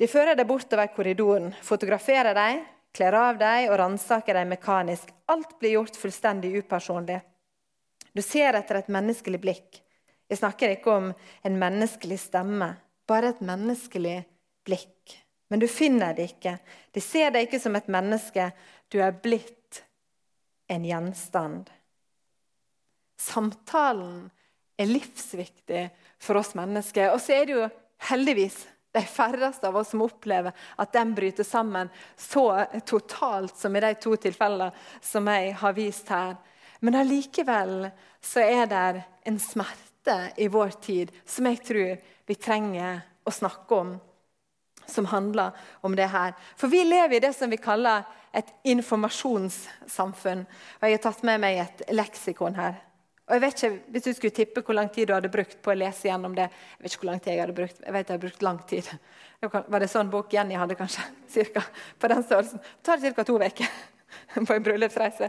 De 0.00 0.08
fører 0.08 0.38
deg 0.38 0.48
bortover 0.48 0.88
korridoren, 0.94 1.52
fotograferer 1.62 2.34
deg, 2.34 2.62
kler 2.96 3.16
av 3.16 3.36
deg 3.40 3.68
og 3.68 3.76
ransaker 3.80 4.40
deg 4.40 4.48
mekanisk. 4.54 5.12
Alt 5.28 5.58
blir 5.60 5.76
gjort 5.76 6.00
fullstendig 6.00 6.54
upersonlig. 6.62 7.20
Du 8.12 8.24
ser 8.24 8.56
etter 8.56 8.80
et 8.80 8.90
menneskelig 8.92 9.40
blikk. 9.40 9.82
Jeg 10.32 10.40
snakker 10.40 10.72
ikke 10.74 10.96
om 10.96 11.12
en 11.44 11.60
menneskelig 11.60 12.18
stemme 12.24 12.70
bare 13.08 13.32
et 13.32 13.42
menneskelig 13.44 14.22
blikk. 14.66 15.16
Men 15.52 15.60
du 15.60 15.68
finner 15.68 16.14
det 16.16 16.30
ikke. 16.32 16.56
De 16.94 17.00
ser 17.04 17.32
deg 17.34 17.46
ikke 17.46 17.60
som 17.60 17.76
et 17.76 17.90
menneske. 17.92 18.48
Du 18.88 19.00
er 19.04 19.12
blitt 19.12 19.82
en 20.72 20.84
gjenstand. 20.86 21.68
Samtalen 23.20 24.30
er 24.80 24.88
livsviktig 24.88 25.82
for 26.22 26.40
oss 26.40 26.54
mennesker. 26.56 27.12
Og 27.12 27.20
så 27.20 27.36
er 27.36 27.46
det 27.46 27.58
jo 27.58 27.66
heldigvis 28.08 28.62
de 28.92 29.02
færreste 29.08 29.68
av 29.68 29.76
oss 29.80 29.92
som 29.92 30.04
opplever 30.04 30.52
at 30.80 30.92
den 30.92 31.14
bryter 31.16 31.46
sammen 31.46 31.88
så 32.16 32.64
totalt 32.88 33.56
som 33.56 33.76
i 33.76 33.84
de 33.84 33.92
to 34.00 34.16
tilfellene 34.20 34.72
som 35.00 35.28
jeg 35.32 35.54
har 35.60 35.76
vist 35.76 36.12
her. 36.12 36.34
Men 36.80 36.98
allikevel 37.00 37.86
så 38.20 38.42
er 38.44 38.66
det 38.68 39.04
en 39.28 39.38
smerte 39.40 40.18
i 40.36 40.48
vår 40.50 40.76
tid 40.82 41.12
som 41.24 41.46
jeg 41.48 41.62
tror 41.64 41.92
vi 42.32 42.38
trenger 42.40 43.02
å 43.28 43.30
snakke 43.34 43.76
om, 43.76 43.96
som 44.88 45.06
handler 45.10 45.52
om 45.84 45.96
det 45.96 46.08
her. 46.10 46.32
For 46.56 46.72
vi 46.72 46.80
lever 46.84 47.18
i 47.18 47.20
det 47.20 47.34
som 47.36 47.50
vi 47.52 47.60
kaller 47.60 48.06
et 48.32 48.48
informasjonssamfunn. 48.72 50.46
Og 50.80 50.86
Jeg 50.88 50.96
har 50.96 51.02
tatt 51.04 51.22
med 51.28 51.42
meg 51.42 51.60
et 51.60 51.82
leksikon 51.92 52.56
her. 52.56 52.80
Og 53.28 53.36
jeg 53.36 53.42
vet 53.44 53.58
ikke, 53.58 53.82
Hvis 53.92 54.02
du 54.02 54.12
skulle 54.12 54.34
tippe 54.34 54.62
hvor 54.62 54.74
lang 54.74 54.88
tid 54.88 55.06
du 55.06 55.14
hadde 55.14 55.28
brukt 55.28 55.60
på 55.62 55.70
å 55.70 55.76
lese 55.78 56.08
gjennom 56.08 56.34
det 56.34 56.48
Jeg 56.48 56.80
vet 56.80 56.92
ikke 56.92 57.04
hvor 57.04 57.10
lang 57.12 57.20
tid 57.20 57.32
jeg 57.32 57.40
hadde 57.40 57.58
brukt. 57.60 57.84
Jeg 57.84 57.92
vet 57.92 58.08
jeg 58.08 58.14
hadde 58.14 58.26
brukt 58.26 58.42
lang 58.42 58.58
tid. 58.66 58.88
Var 59.42 59.78
det 59.80 59.90
sånn 59.92 60.10
bok 60.10 60.32
Jenny 60.32 60.56
hadde, 60.56 60.74
kanskje? 60.74 61.04
Cirka, 61.36 61.62
på 61.98 62.08
den 62.08 62.24
størrelsen. 62.24 62.58
Det 62.58 62.88
tar 62.88 63.14
ca. 63.14 63.24
to 63.24 63.36
uker 63.36 63.68
på 64.46 64.56
en 64.56 64.64
bryllupsreise. 64.64 65.28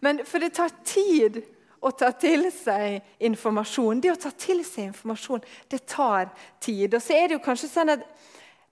Men 0.00 0.24
for 0.24 0.38
det 0.38 0.54
tar 0.54 0.70
tid 0.84 1.42
å 1.80 1.92
ta 1.92 2.10
til 2.12 2.48
seg 2.54 3.02
informasjon. 3.28 4.00
Det 4.00 4.12
å 4.12 4.20
ta 4.20 4.30
til 4.30 4.64
seg 4.66 4.90
informasjon, 4.90 5.44
det 5.70 5.82
tar 5.90 6.32
tid. 6.60 6.94
Og 6.94 7.02
så 7.02 7.16
er 7.16 7.28
det 7.28 7.38
jo 7.38 7.44
kanskje 7.44 7.72
sånn 7.72 7.94
at 7.96 8.06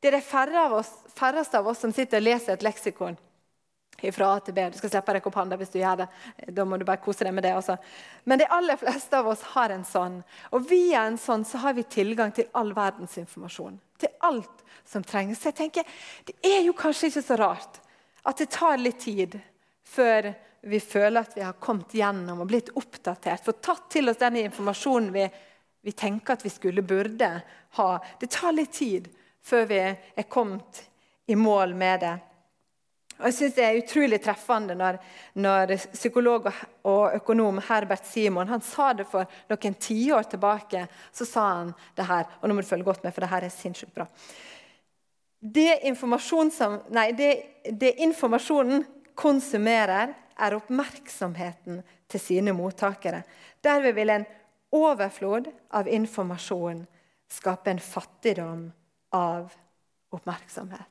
det 0.00 0.10
er 0.10 0.18
de 0.18 0.24
færreste 0.24 1.58
av 1.60 1.68
oss 1.70 1.80
som 1.80 1.92
sitter 1.94 2.20
og 2.20 2.28
leser 2.28 2.56
et 2.56 2.66
leksikon 2.66 3.16
fra 4.12 4.34
A 4.34 4.40
til 4.40 4.54
B. 4.54 4.64
Du 4.68 4.76
skal 4.78 4.90
slippe 4.90 5.12
å 5.12 5.14
rekke 5.16 5.30
opp 5.30 5.38
hånda 5.38 5.56
hvis 5.56 5.72
du 5.72 5.78
gjør 5.80 6.02
det. 6.02 6.08
Da 6.52 6.66
må 6.68 6.76
du 6.76 6.84
bare 6.84 7.00
kose 7.00 7.24
deg 7.24 7.34
med 7.34 7.46
det. 7.46 7.54
Også. 7.56 7.76
Men 8.28 8.40
de 8.40 8.48
aller 8.52 8.76
fleste 8.80 9.16
av 9.16 9.30
oss 9.32 9.44
har 9.54 9.72
en 9.72 9.86
sånn. 9.88 10.18
Og 10.52 10.66
via 10.68 11.06
en 11.08 11.18
sånn 11.20 11.46
så 11.48 11.62
har 11.62 11.76
vi 11.78 11.86
tilgang 11.88 12.34
til 12.34 12.50
all 12.52 12.74
verdens 12.76 13.16
informasjon. 13.20 13.78
Til 14.00 14.12
alt 14.28 14.64
som 14.84 15.04
trengs. 15.06 15.40
Så 15.40 15.52
jeg 15.52 15.60
tenker, 15.62 15.84
Det 16.26 16.36
er 16.42 16.62
jo 16.66 16.76
kanskje 16.76 17.08
ikke 17.08 17.24
så 17.24 17.38
rart 17.40 17.80
at 18.24 18.36
det 18.38 18.50
tar 18.50 18.76
litt 18.80 19.00
tid 19.00 19.38
før 19.84 20.34
vi 20.66 20.80
føler 20.80 21.20
at 21.20 21.36
vi 21.36 21.44
har 21.44 21.58
kommet 21.60 21.94
gjennom 21.94 22.40
og 22.42 22.48
blitt 22.48 22.70
oppdatert. 22.78 23.44
Fått 23.44 23.62
tatt 23.64 23.88
til 23.92 24.08
oss 24.08 24.20
den 24.20 24.40
informasjonen 24.44 25.10
vi, 25.12 25.24
vi, 25.84 25.92
tenker 25.92 26.36
at 26.36 26.44
vi 26.44 26.52
skulle 26.52 26.84
burde 26.86 27.30
ha. 27.78 27.88
Det 28.20 28.30
tar 28.32 28.54
litt 28.56 28.72
tid 28.72 29.10
før 29.44 29.66
vi 29.68 29.80
er 29.84 30.28
kommet 30.30 30.84
i 31.26 31.36
mål 31.36 31.74
med 31.76 32.00
det. 32.04 32.14
Og 33.18 33.28
jeg 33.28 33.34
synes 33.34 33.54
Det 33.54 33.64
er 33.64 33.76
utrolig 33.78 34.18
treffende 34.22 34.74
når, 34.74 34.96
når 35.38 35.76
psykolog 35.92 36.48
og 36.90 37.14
økonom 37.20 37.60
Herbert 37.68 38.08
Simon 38.08 38.50
han 38.50 38.64
sa 38.64 38.88
det 38.92 39.06
for 39.06 39.28
noen 39.52 39.76
tiår 39.78 40.26
tilbake. 40.32 40.86
Så 41.12 41.28
sa 41.28 41.46
han 41.60 41.70
det 41.94 42.08
her, 42.08 42.26
og 42.40 42.48
nå 42.48 42.56
må 42.56 42.64
du 42.64 42.68
følge 42.72 42.88
godt 42.88 43.04
med, 43.04 43.14
for 43.14 43.22
det 43.22 43.30
her 43.30 43.46
er 43.46 43.54
sinnssykt 43.54 43.94
bra. 43.94 44.08
Det, 45.44 45.68
nei, 46.96 47.08
det, 47.12 47.30
det 47.68 47.94
informasjonen 48.00 48.84
konsumerer, 49.14 50.14
er 50.38 50.56
oppmerksomheten 50.56 51.82
til 52.10 52.20
sine 52.20 52.54
mottakere. 52.56 53.22
Derved 53.64 53.94
vil 53.96 54.12
en 54.14 54.26
overflod 54.74 55.50
av 55.74 55.88
informasjon 55.88 56.84
skape 57.30 57.70
en 57.70 57.82
fattigdom 57.82 58.66
av 59.14 59.52
oppmerksomhet. 60.14 60.90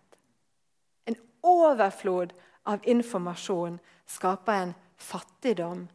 En 1.05 1.19
overflod 1.43 2.33
av 2.63 2.87
informasjon 2.87 3.79
skaper 4.07 4.53
en 4.53 4.73
fattigdom 4.97 5.85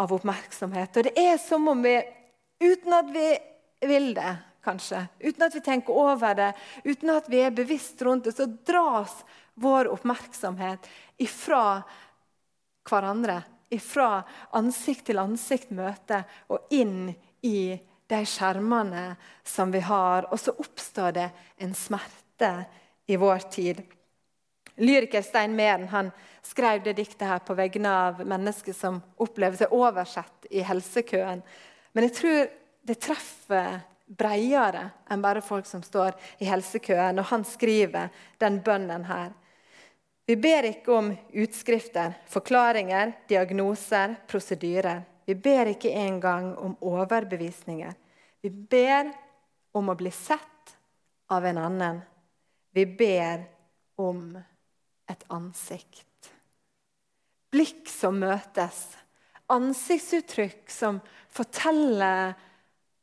av 0.00 0.12
oppmerksomhet. 0.12 0.96
Og 0.96 1.08
det 1.08 1.14
er 1.20 1.38
som 1.40 1.68
om 1.68 1.84
vi, 1.84 1.98
uten 2.64 2.96
at 2.96 3.12
vi 3.12 3.28
vil 3.84 4.12
det, 4.16 4.34
kanskje, 4.64 5.04
uten 5.20 5.46
at 5.46 5.56
vi 5.56 5.62
tenker 5.64 5.96
over 6.00 6.36
det, 6.38 6.52
uten 6.84 7.12
at 7.12 7.28
vi 7.28 7.42
er 7.44 7.54
bevisst 7.54 8.00
rundt 8.02 8.28
det, 8.28 8.36
så 8.36 8.48
dras 8.48 9.20
vår 9.60 9.90
oppmerksomhet 9.92 10.88
ifra 11.22 11.82
hverandre 12.88 13.42
fra 13.80 14.22
ansikt 14.54 15.08
til 15.08 15.18
ansikt-møte 15.18 16.20
og 16.52 16.74
inn 16.74 17.08
i 17.42 17.74
de 18.06 18.20
skjermene 18.28 19.14
som 19.42 19.72
vi 19.74 19.80
har. 19.84 20.28
Og 20.30 20.40
så 20.40 20.54
oppstår 20.54 21.16
det 21.16 21.28
en 21.64 21.74
smerte 21.74 22.52
i 23.10 23.18
vår 23.20 23.48
tid. 23.50 23.82
Lyriker 24.76 25.22
Stein 25.22 25.54
Meren 25.56 25.88
han 25.88 26.10
skrev 26.42 26.82
det 26.84 26.96
diktet 26.98 27.28
her 27.28 27.42
på 27.46 27.54
vegne 27.54 27.90
av 27.90 28.22
mennesker 28.26 28.74
som 28.76 29.00
opplever 29.22 29.58
seg 29.58 29.74
oversett 29.74 30.48
i 30.50 30.64
helsekøen. 30.66 31.42
Men 31.94 32.08
jeg 32.08 32.16
tror 32.18 32.40
det 32.84 33.00
treffer 33.00 33.78
bredere 34.04 34.90
enn 35.10 35.22
bare 35.24 35.44
folk 35.44 35.66
som 35.66 35.82
står 35.82 36.12
i 36.42 36.48
helsekøen. 36.50 37.20
Og 37.22 37.30
han 37.30 37.46
skriver 37.48 38.10
den 38.42 38.60
bønnen 38.66 39.06
her. 39.08 39.32
Vi 40.26 40.36
ber 40.36 40.64
ikke 40.70 40.92
om 40.92 41.10
utskrifter, 41.32 42.14
forklaringer, 42.32 43.12
diagnoser, 43.28 44.14
prosedyrer. 44.26 45.02
Vi 45.24 45.34
ber 45.34 45.74
ikke 45.74 45.92
engang 45.92 46.54
om 46.56 46.76
overbevisninger. 46.80 47.92
Vi 48.40 48.50
ber 48.50 49.10
om 49.76 49.90
å 49.92 49.96
bli 49.98 50.10
sett 50.10 50.76
av 51.32 51.44
en 51.44 51.60
annen. 51.60 52.00
Vi 52.72 52.86
ber 52.86 53.44
om 54.00 54.32
et 55.10 55.24
ansikt. 55.28 56.30
Blikk 57.52 57.88
som 57.92 58.16
møtes. 58.20 58.86
Ansiktsuttrykk 59.52 60.72
som 60.72 61.02
forteller 61.32 62.32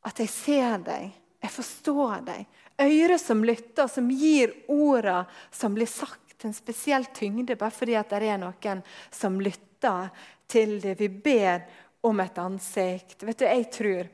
at 0.02 0.18
jeg 0.18 0.30
ser 0.30 0.82
deg, 0.82 1.12
jeg 1.42 1.54
forstår 1.54 2.26
deg, 2.26 2.50
Ører 2.82 3.18
som 3.20 3.44
lytter, 3.44 3.86
som 3.86 4.08
gir 4.10 4.54
orda 4.72 5.24
som 5.54 5.74
blir 5.76 5.86
sagt, 5.86 6.31
en 6.44 6.54
spesiell 6.54 7.06
tyngde 7.14 7.56
bare 7.56 7.74
fordi 7.74 7.96
at 7.98 8.10
det 8.12 8.28
er 8.28 8.40
noen 8.40 8.82
som 9.10 9.40
lytter 9.40 10.10
til 10.50 10.78
det. 10.82 10.98
Vi 11.00 11.08
ber 11.08 11.64
om 12.02 12.20
et 12.20 12.38
ansikt. 12.38 13.22
Vet 13.22 13.38
du, 13.38 13.44
Jeg 13.44 13.70
tror 13.72 14.10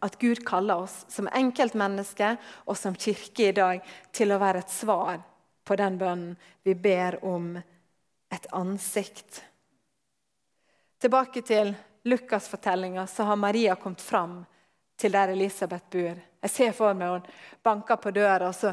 at 0.00 0.18
Gud 0.18 0.44
kaller 0.46 0.84
oss 0.86 1.04
som 1.08 1.28
enkeltmennesker 1.28 2.38
og 2.64 2.76
som 2.78 2.94
kirke 2.96 3.50
i 3.50 3.56
dag 3.56 3.84
til 4.12 4.32
å 4.32 4.40
være 4.40 4.64
et 4.64 4.72
svar 4.72 5.20
på 5.64 5.76
den 5.76 5.98
bønnen 6.00 6.36
vi 6.64 6.74
ber 6.74 7.18
om 7.24 7.52
et 8.30 8.46
ansikt. 8.56 9.42
Tilbake 11.00 11.42
til 11.42 11.74
Lukas-fortellinga, 12.04 13.06
så 13.06 13.24
har 13.28 13.36
Maria 13.36 13.76
kommet 13.76 14.00
fram 14.00 14.40
til 15.00 15.12
der 15.12 15.32
Elisabeth 15.32 15.88
bor. 15.92 16.16
Jeg 16.40 16.50
ser 16.50 16.72
for 16.76 16.96
meg 16.96 17.12
hun 17.12 17.28
banker 17.64 18.00
på 18.00 18.12
døra, 18.16 18.48
og 18.48 18.56
så 18.56 18.72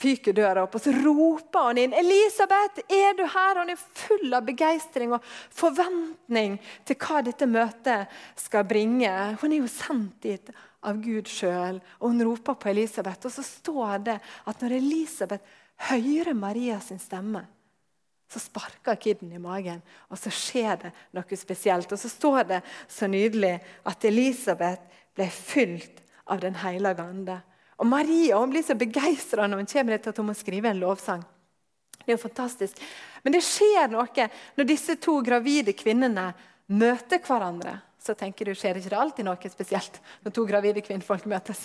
fyker 0.00 0.36
døra 0.36 0.66
opp, 0.66 0.76
og 0.76 0.82
så 0.84 0.92
roper 0.92 1.70
hun 1.70 1.80
inn 1.80 1.94
'Elisabeth, 1.96 2.84
er 2.88 3.16
du 3.16 3.24
her?' 3.24 3.58
Hun 3.58 3.70
er 3.70 3.76
full 3.76 4.34
av 4.34 4.44
begeistring 4.44 5.12
og 5.12 5.24
forventning 5.50 6.58
til 6.84 6.96
hva 6.96 7.22
dette 7.24 7.46
møtet 7.46 8.08
skal 8.36 8.64
bringe. 8.64 9.36
Hun 9.40 9.52
er 9.52 9.62
jo 9.62 9.68
sendt 9.72 10.20
dit 10.22 10.50
av 10.82 11.00
Gud 11.02 11.28
sjøl, 11.28 11.80
og 12.00 12.10
hun 12.12 12.22
roper 12.22 12.54
på 12.54 12.70
Elisabeth. 12.70 13.26
Og 13.26 13.32
så 13.32 13.42
står 13.42 13.98
det 14.04 14.20
at 14.46 14.62
når 14.62 14.76
Elisabeth 14.76 15.44
hører 15.88 16.34
Maria 16.34 16.80
sin 16.80 16.98
stemme, 16.98 17.46
så 18.28 18.40
sparker 18.42 18.98
kiden 18.98 19.32
i 19.32 19.38
magen, 19.38 19.82
og 20.10 20.18
så 20.18 20.32
skjer 20.34 20.80
det 20.80 20.92
noe 21.14 21.38
spesielt. 21.38 21.92
Og 21.92 21.98
så 21.98 22.10
står 22.10 22.42
det 22.50 22.62
så 22.88 23.06
nydelig 23.06 23.60
at 23.86 24.04
Elisabeth 24.04 24.82
ble 25.14 25.28
fylt 25.30 26.02
av 26.26 26.40
Den 26.42 26.58
hellige 26.58 27.02
ande. 27.02 27.40
Og 27.76 27.88
Maria 27.88 28.38
hun 28.40 28.52
blir 28.52 28.64
så 28.64 28.76
begeistra 28.78 29.46
når 29.46 29.62
hun 29.62 29.72
kommer 29.72 29.98
til 29.98 30.12
at 30.12 30.20
hun 30.20 30.30
må 30.30 30.36
skrive 30.36 30.70
en 30.70 30.80
lovsang. 30.80 31.24
Det 32.06 32.12
er 32.12 32.16
jo 32.16 32.22
fantastisk. 32.22 32.78
Men 33.24 33.34
det 33.34 33.42
skjer 33.44 33.90
noe 33.90 34.28
når 34.56 34.68
disse 34.68 34.96
to 35.02 35.18
gravide 35.26 35.74
kvinnene 35.76 36.30
møter 36.72 37.20
hverandre. 37.22 37.80
Så 38.06 38.14
tenker 38.14 38.46
du, 38.46 38.54
skjer 38.54 38.78
ikke 38.78 38.92
det 38.92 38.98
alltid 39.00 39.26
noe 39.26 39.50
spesielt 39.50 39.98
når 40.22 40.34
to 40.36 40.44
gravide 40.46 40.82
kvinnfolk 40.86 41.24
møtes? 41.26 41.64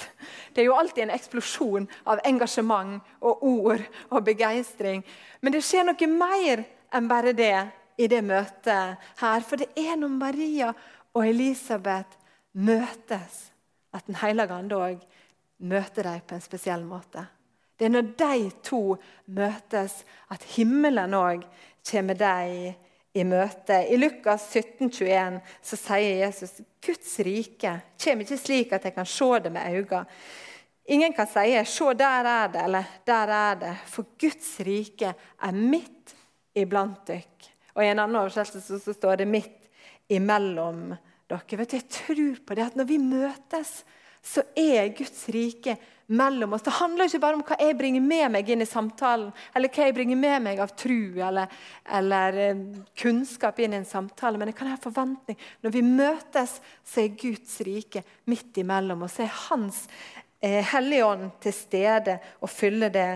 Det 0.50 0.64
er 0.64 0.72
jo 0.72 0.78
alltid 0.78 1.06
en 1.06 1.14
eksplosjon 1.14 1.86
av 2.10 2.24
engasjement 2.26 2.98
og 3.22 3.44
ord 3.46 3.84
og 4.10 4.26
begeistring. 4.26 5.06
Men 5.42 5.54
det 5.54 5.62
skjer 5.68 5.86
noe 5.86 6.10
mer 6.10 6.66
enn 6.92 7.12
bare 7.12 7.36
det 7.38 7.54
i 8.02 8.10
det 8.10 8.24
møtet 8.26 8.98
her. 9.22 9.46
For 9.46 9.62
det 9.62 9.70
er 9.78 10.02
når 10.02 10.18
Maria 10.18 10.72
og 11.14 11.28
Elisabeth 11.28 12.18
møtes, 12.58 13.52
at 13.94 14.08
Den 14.08 14.16
hellige 14.16 14.56
ande 14.56 14.76
òg 14.76 15.02
møter 15.62 16.08
dem 16.08 16.26
på 16.28 16.36
en 16.36 16.44
spesiell 16.44 16.84
måte. 16.86 17.26
Det 17.78 17.88
er 17.88 17.94
når 17.96 18.10
de 18.18 18.52
to 18.62 18.82
møtes, 19.34 20.04
at 20.30 20.44
himmelen 20.54 21.16
òg 21.18 21.46
kommer 21.90 22.18
dem 22.18 22.76
i 23.18 23.24
møte. 23.28 23.80
I 23.90 23.98
Lukas 23.98 24.46
17, 24.54 24.92
21 24.92 25.40
så 25.66 25.80
sier 25.80 26.22
Jesus 26.26 26.62
Guds 26.82 27.18
rike 27.26 27.74
kommer 28.02 28.26
ikke 28.26 28.38
slik 28.40 28.72
at 28.74 28.86
jeg 28.88 28.96
kan 28.96 29.10
se 29.10 29.30
det 29.44 29.52
med 29.54 29.76
øynene. 29.76 30.06
Ingen 30.92 31.14
kan 31.14 31.28
si 31.28 31.64
'se, 31.64 31.94
der 31.94 32.26
er 32.26 32.48
det', 32.48 32.64
eller 32.64 32.84
'der 33.06 33.28
er 33.28 33.56
det', 33.56 33.78
for 33.86 34.06
Guds 34.20 34.60
rike 34.60 35.14
er 35.44 35.52
midt 35.52 36.16
iblant 36.56 37.08
dere. 37.08 37.24
Og 37.76 37.84
I 37.84 37.88
en 37.88 38.00
annen 38.00 38.16
oversettelse 38.16 38.80
så 38.80 38.94
står 38.94 39.16
det 39.16 39.28
'midt 39.28 39.70
imellom 40.10 40.94
dere'. 41.30 41.58
Vet 41.58 41.72
du, 41.72 41.76
Jeg 41.76 41.90
tror 41.90 42.36
på 42.48 42.56
det 42.56 42.66
at 42.66 42.76
når 42.76 42.84
vi 42.84 42.98
møtes, 42.98 43.86
så 44.24 44.44
er 44.56 44.94
Guds 44.98 45.26
rike 45.34 45.78
mellom 46.12 46.54
oss. 46.54 46.62
Det 46.62 46.74
handler 46.76 47.08
ikke 47.08 47.22
bare 47.24 47.38
om 47.40 47.44
hva 47.48 47.58
jeg 47.60 47.78
bringer 47.80 48.04
med 48.04 48.34
meg 48.36 48.50
inn 48.52 48.64
i 48.64 48.68
samtalen, 48.70 49.30
eller 49.56 49.72
hva 49.72 49.88
jeg 49.88 49.96
bringer 49.96 50.20
med 50.20 50.44
meg 50.44 50.62
av 50.62 50.74
tru 50.78 51.22
eller, 51.24 51.52
eller 52.00 52.40
eh, 52.46 52.64
kunnskap 53.00 53.62
inn 53.64 53.76
i 53.76 53.80
en 53.80 53.88
samtale, 53.88 54.40
men 54.40 54.52
jeg 54.52 54.58
kan 54.60 54.74
ha 54.74 54.80
forventning. 54.82 55.40
Når 55.64 55.76
vi 55.78 55.84
møtes, 55.88 56.58
så 56.84 57.06
er 57.06 57.16
Guds 57.22 57.56
rike 57.66 58.04
midt 58.30 58.60
imellom 58.62 59.08
oss. 59.08 59.16
Så 59.18 59.26
er 59.26 59.40
Hans 59.48 59.86
eh, 60.44 60.60
Hellige 60.74 61.08
Ånd 61.08 61.32
til 61.44 61.56
stede 61.56 62.20
og 62.42 62.52
fyller 62.52 62.92
det 62.92 63.08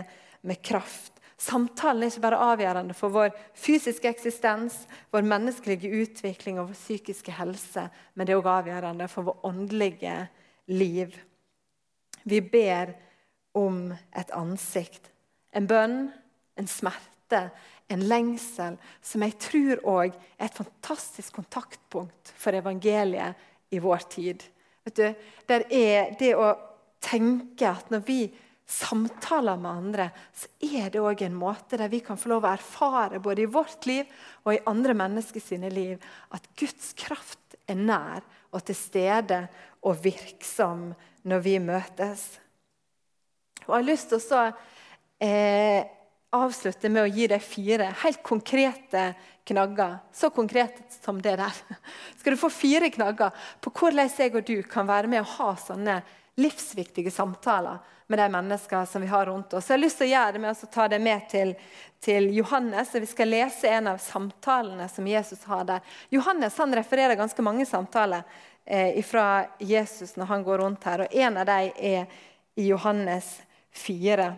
med 0.47 0.63
kraft. 0.63 1.12
Samtalen 1.36 2.06
er 2.06 2.13
ikke 2.13 2.23
bare 2.23 2.39
avgjørende 2.53 2.95
for 2.95 3.12
vår 3.12 3.34
fysiske 3.60 4.08
eksistens, 4.08 4.86
vår 5.12 5.27
menneskelige 5.27 5.91
utvikling 5.99 6.62
og 6.62 6.69
vår 6.71 6.80
psykiske 6.80 7.36
helse, 7.36 7.89
men 8.15 8.23
det 8.23 8.34
er 8.34 8.39
også 8.39 8.56
avgjørende 8.62 9.10
for 9.12 9.27
vår 9.27 9.43
åndelige 9.51 10.15
liv. 10.67 11.15
Vi 12.23 12.41
ber 12.41 12.93
om 13.56 13.93
et 14.12 14.32
ansikt. 14.36 15.12
En 15.56 15.67
bønn, 15.69 15.99
en 16.60 16.67
smerte, 16.67 17.49
en 17.91 18.06
lengsel, 18.10 18.80
som 19.01 19.23
jeg 19.23 19.38
tror 19.41 19.84
òg 19.86 20.15
er 20.15 20.47
et 20.47 20.58
fantastisk 20.58 21.38
kontaktpunkt 21.38 22.34
for 22.36 22.58
evangeliet 22.58 23.38
i 23.71 23.82
vår 23.82 24.08
tid. 24.12 24.43
Vet 24.86 24.97
du, 24.99 25.13
Det 25.47 25.62
er 25.71 26.15
det 26.19 26.34
å 26.36 26.56
tenke 27.01 27.69
at 27.69 27.89
når 27.93 28.04
vi 28.06 28.19
samtaler 28.65 29.58
med 29.62 29.71
andre, 29.71 30.10
så 30.34 30.49
er 30.65 30.89
det 30.89 31.01
òg 31.01 31.21
en 31.21 31.38
måte 31.38 31.78
der 31.78 31.89
vi 31.89 32.01
kan 32.01 32.17
få 32.17 32.32
lov 32.34 32.47
å 32.47 32.54
erfare 32.56 33.21
både 33.21 33.45
i 33.45 33.51
vårt 33.51 33.86
liv 33.86 34.10
og 34.43 34.56
i 34.56 34.63
andre 34.65 34.95
menneskers 34.97 35.51
liv 35.69 36.01
at 36.34 36.49
Guds 36.58 36.93
kraft 36.97 37.58
er 37.69 37.78
nær 37.78 38.25
og 38.51 38.63
til 38.65 38.78
stede 38.78 39.45
og 39.86 40.00
virksom 40.04 40.89
når 41.30 41.43
vi 41.45 41.60
møtes. 41.62 42.26
Og 43.65 43.71
Jeg 43.74 43.78
har 43.78 43.88
lyst 43.88 44.12
til 44.12 44.36
å 44.38 44.43
eh, 45.24 45.86
avslutte 46.36 46.91
med 46.91 47.06
å 47.06 47.13
gi 47.13 47.30
deg 47.32 47.41
fire 47.43 47.89
helt 48.04 48.21
konkrete 48.26 49.08
knagger. 49.45 49.98
Så 50.13 50.30
konkrete 50.34 50.86
som 51.02 51.21
det 51.21 51.38
der. 51.41 51.63
Skal 52.19 52.36
du 52.36 52.41
få 52.41 52.52
fire 52.54 52.91
knagger 52.93 53.34
på 53.62 53.74
hvordan 53.74 54.10
jeg 54.10 54.36
og 54.36 54.45
du 54.48 54.60
kan 54.69 54.89
være 54.89 55.12
med 55.12 55.24
å 55.24 55.34
ha 55.38 55.52
sånne 55.60 56.00
livsviktige 56.36 57.12
samtaler 57.12 57.78
med 58.08 58.19
de 58.19 58.26
mennesker 58.30 58.86
som 58.86 59.02
vi 59.02 59.08
har 59.08 59.26
rundt 59.26 59.54
oss. 59.54 59.65
Så 59.65 59.74
jeg 59.74 59.80
har 59.80 59.84
lyst 59.86 59.98
til 60.02 60.10
å 60.10 60.12
gjøre 60.12 60.34
det 60.36 60.41
med 60.43 60.52
å 60.52 60.67
ta 60.74 60.88
det 60.91 61.00
med 61.02 61.30
til, 61.32 61.54
til 62.04 62.28
Johannes. 62.36 62.91
og 62.93 63.06
Vi 63.06 63.10
skal 63.10 63.32
lese 63.32 63.71
en 63.71 63.88
av 63.93 64.02
samtalene 64.04 64.89
som 64.91 65.08
Jesus 65.08 65.45
har 65.50 65.63
der. 65.65 65.95
Johannes 66.13 66.58
han 66.62 66.76
refererer 66.76 67.17
ganske 67.17 67.45
mange 67.45 67.65
samtaler 67.65 68.28
eh, 68.65 69.04
fra 69.06 69.45
Jesus 69.60 70.15
når 70.15 70.25
han 70.25 70.43
går 70.43 70.58
rundt 70.58 70.84
her. 70.84 71.06
og 71.06 71.08
En 71.15 71.38
av 71.38 71.45
dem 71.45 71.71
er 71.78 72.06
i 72.56 72.67
Johannes 72.69 73.41
4. 73.71 74.34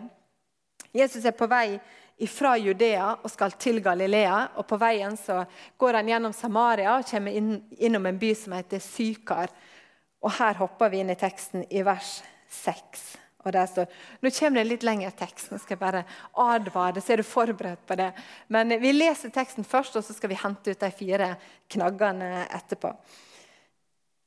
Jesus 0.92 1.24
er 1.24 1.36
på 1.36 1.46
vei 1.46 1.78
fra 2.26 2.56
Judea 2.58 3.12
og 3.22 3.30
skal 3.30 3.54
til 3.60 3.80
Galilea. 3.82 4.48
og 4.56 4.66
På 4.66 4.78
veien 4.80 5.16
så 5.16 5.44
går 5.78 6.00
han 6.00 6.08
gjennom 6.08 6.32
Samaria 6.32 6.96
og 6.96 7.06
kommer 7.06 7.36
inn, 7.36 7.62
innom 7.78 8.06
en 8.06 8.18
by 8.18 8.34
som 8.34 8.56
heter 8.56 8.82
Sykar. 8.82 9.54
Og 10.22 10.34
Her 10.40 10.58
hopper 10.58 10.90
vi 10.90 11.02
inn 11.04 11.14
i 11.14 11.18
teksten 11.18 11.64
i 11.70 11.84
vers 11.86 12.18
6. 12.50 13.06
Og 13.46 13.52
der 13.54 13.68
står, 13.70 13.86
Nå 14.20 14.30
kommer 14.34 14.58
det 14.60 14.66
litt 14.72 14.82
lengre 14.82 15.12
tekst. 15.14 15.52
Nå 15.52 15.60
skal 15.62 15.76
jeg 15.76 15.84
bare 15.84 16.02
advare, 16.34 17.00
så 17.00 17.14
er 17.14 17.22
du 17.22 17.26
forberedt 17.26 17.86
på 17.86 17.96
det. 17.96 18.10
Men 18.48 18.74
vi 18.82 18.92
leser 18.92 19.30
teksten 19.30 19.64
først, 19.64 19.96
og 19.96 20.04
så 20.04 20.16
skal 20.16 20.32
vi 20.32 20.42
hente 20.42 20.74
ut 20.74 20.82
de 20.82 20.90
fire 20.90 21.30
knaggene 21.70 22.48
etterpå. 22.48 22.90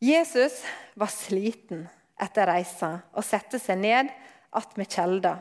Jesus 0.02 0.64
var 0.98 1.12
sliten 1.14 1.84
etter 2.22 2.50
reisa 2.50 2.96
og 3.14 3.26
satte 3.26 3.60
seg 3.62 3.78
ned 3.78 4.10
attmed 4.58 4.90
kjelda, 4.90 5.36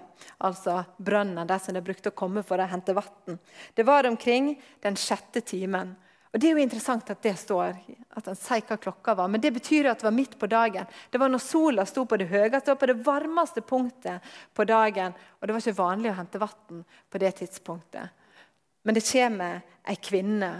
altså 0.44 0.82
brønnen 1.00 1.48
der 1.48 1.58
som 1.58 1.74
de 1.74 1.82
brukte 1.82 2.12
å 2.12 2.16
komme 2.16 2.42
for 2.46 2.60
å 2.60 2.68
hente 2.68 2.94
vann. 2.94 3.38
Det 3.74 3.86
var 3.88 4.06
omkring 4.06 4.52
den 4.84 4.98
sjette 5.00 5.40
timen. 5.40 5.94
Og 6.30 6.38
Det 6.38 6.46
er 6.46 6.54
jo 6.54 6.62
interessant 6.62 7.08
at 7.10 7.22
det 7.24 7.32
står, 7.40 7.74
at 8.14 8.28
han 8.28 8.36
sier 8.38 8.62
hva 8.68 8.76
klokka 8.78 9.16
var. 9.18 9.30
Men 9.32 9.42
det 9.42 9.50
betyr 9.56 9.88
jo 9.88 9.90
at 9.90 9.98
det 9.98 10.06
var 10.06 10.14
midt 10.14 10.36
på 10.38 10.46
dagen. 10.46 10.86
Det 11.10 11.18
var 11.18 11.32
når 11.32 11.42
sola 11.42 11.86
sto 11.88 12.04
på 12.06 12.20
det 12.20 12.28
høyeste 12.30 12.70
og 12.70 12.78
på 12.78 12.86
det 12.86 13.00
varmeste 13.02 13.64
punktet 13.66 14.28
på 14.54 14.66
dagen. 14.68 15.16
Og 15.40 15.48
det 15.48 15.56
var 15.56 15.64
ikke 15.64 15.80
vanlig 15.80 16.12
å 16.12 16.18
hente 16.20 16.42
vann 16.42 16.84
på 17.10 17.22
det 17.24 17.32
tidspunktet. 17.40 18.12
Men 18.86 18.94
det 18.94 19.08
kommer 19.08 19.64
ei 19.90 19.96
kvinne 19.98 20.52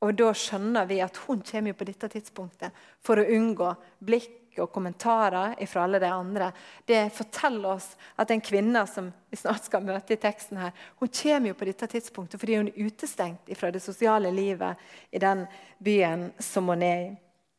og 0.00 0.14
Da 0.16 0.30
skjønner 0.32 0.86
vi 0.88 1.00
at 1.04 1.16
hun 1.26 1.42
kommer 1.44 1.76
på 1.76 1.86
dette 1.88 2.08
tidspunktet 2.08 2.76
for 3.04 3.20
å 3.20 3.26
unngå 3.36 3.72
blikk 4.00 4.58
og 4.60 4.72
kommentarer 4.72 5.54
fra 5.68 5.84
alle 5.84 6.00
de 6.02 6.08
andre. 6.10 6.50
Det 6.88 7.12
forteller 7.14 7.76
oss 7.76 7.92
at 8.20 8.32
en 8.32 8.42
kvinne 8.42 8.82
som 8.88 9.10
vi 9.30 9.38
snart 9.38 9.68
skal 9.68 9.84
møte 9.84 10.16
i 10.16 10.20
teksten 10.20 10.58
her, 10.60 10.72
hun 10.98 11.12
kommer 11.12 11.52
jo 11.52 11.58
på 11.60 11.68
dette 11.68 11.88
tidspunktet 11.92 12.40
fordi 12.40 12.58
hun 12.58 12.72
er 12.72 12.88
utestengt 12.88 13.52
fra 13.56 13.70
det 13.70 13.82
sosiale 13.84 14.32
livet 14.34 14.80
i 15.12 15.22
den 15.22 15.44
byen 15.78 16.30
som 16.42 16.72
hun 16.72 16.82
er 16.82 17.04
i. 17.04 17.12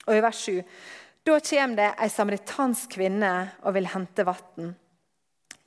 Og 0.10 0.18
i 0.18 0.26
vers 0.26 0.44
7 0.50 0.60
da 1.22 1.38
kommer 1.38 1.78
det 1.78 1.90
ei 2.02 2.10
samaritansk 2.10 2.96
kvinne 2.96 3.34
og 3.62 3.76
vil 3.76 3.86
hente 3.94 4.26
vann. 4.26 4.72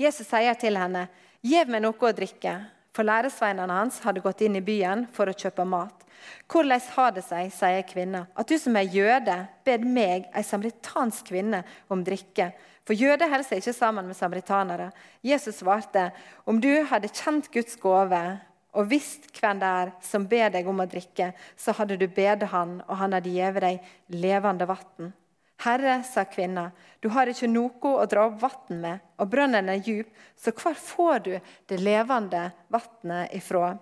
Jesus 0.02 0.26
sier 0.26 0.56
til 0.58 0.74
henne, 0.74 1.06
'Gjev 1.44 1.70
meg 1.70 1.82
noe 1.84 1.94
å 1.94 2.10
drikke.' 2.10 2.56
For 2.94 3.06
læresveinene 3.06 3.74
hans 3.74 3.98
hadde 4.04 4.22
gått 4.22 4.44
inn 4.46 4.56
i 4.58 4.64
byen 4.64 5.08
for 5.14 5.26
å 5.26 5.34
kjøpe 5.34 5.66
mat. 5.66 6.04
Hvordan 6.48 6.80
har 6.94 7.10
det 7.16 7.24
seg, 7.26 7.50
sier 7.52 7.82
kvinna, 7.88 8.24
at 8.38 8.48
du 8.48 8.54
som 8.60 8.76
er 8.78 8.88
jøde, 8.88 9.34
bed 9.66 9.84
meg, 9.84 10.28
ei 10.32 10.44
samaritansk 10.46 11.32
kvinne, 11.32 11.64
om 11.90 12.04
drikke? 12.06 12.52
For 12.84 12.96
jøder 12.96 13.30
holder 13.32 13.48
seg 13.48 13.62
ikke 13.62 13.74
sammen 13.76 14.06
med 14.08 14.16
samaritanere. 14.16 14.90
Jesus 15.24 15.60
svarte, 15.60 16.10
om 16.46 16.60
du 16.60 16.70
hadde 16.90 17.12
kjent 17.12 17.50
Guds 17.52 17.78
gave 17.80 18.22
og 18.74 18.88
visst 18.90 19.28
hvem 19.38 19.60
det 19.62 19.72
er 19.80 19.92
som 20.02 20.26
ber 20.28 20.50
deg 20.54 20.68
om 20.68 20.82
å 20.82 20.88
drikke, 20.90 21.30
så 21.56 21.74
hadde 21.78 21.98
du 21.98 22.08
bedt 22.10 22.46
han, 22.50 22.80
og 22.88 22.98
han 23.00 23.14
hadde 23.16 23.32
gitt 23.32 23.60
deg 23.62 23.92
levende 24.12 24.66
vann. 24.68 25.12
Herre, 25.62 26.02
sa 26.02 26.24
kvinna, 26.24 26.70
du 27.00 27.08
har 27.14 27.30
ikke 27.30 27.48
noe 27.48 27.94
å 27.94 28.04
dra 28.10 28.26
opp 28.28 28.40
vann 28.42 28.80
med, 28.82 29.02
og 29.20 29.30
brønnen 29.32 29.70
er 29.70 29.80
djup, 29.80 30.10
så 30.36 30.52
hvor 30.56 30.74
får 30.76 31.18
du 31.24 31.32
det 31.70 31.78
levende 31.80 32.50
vannet 32.72 33.32
ifra? 33.36 33.74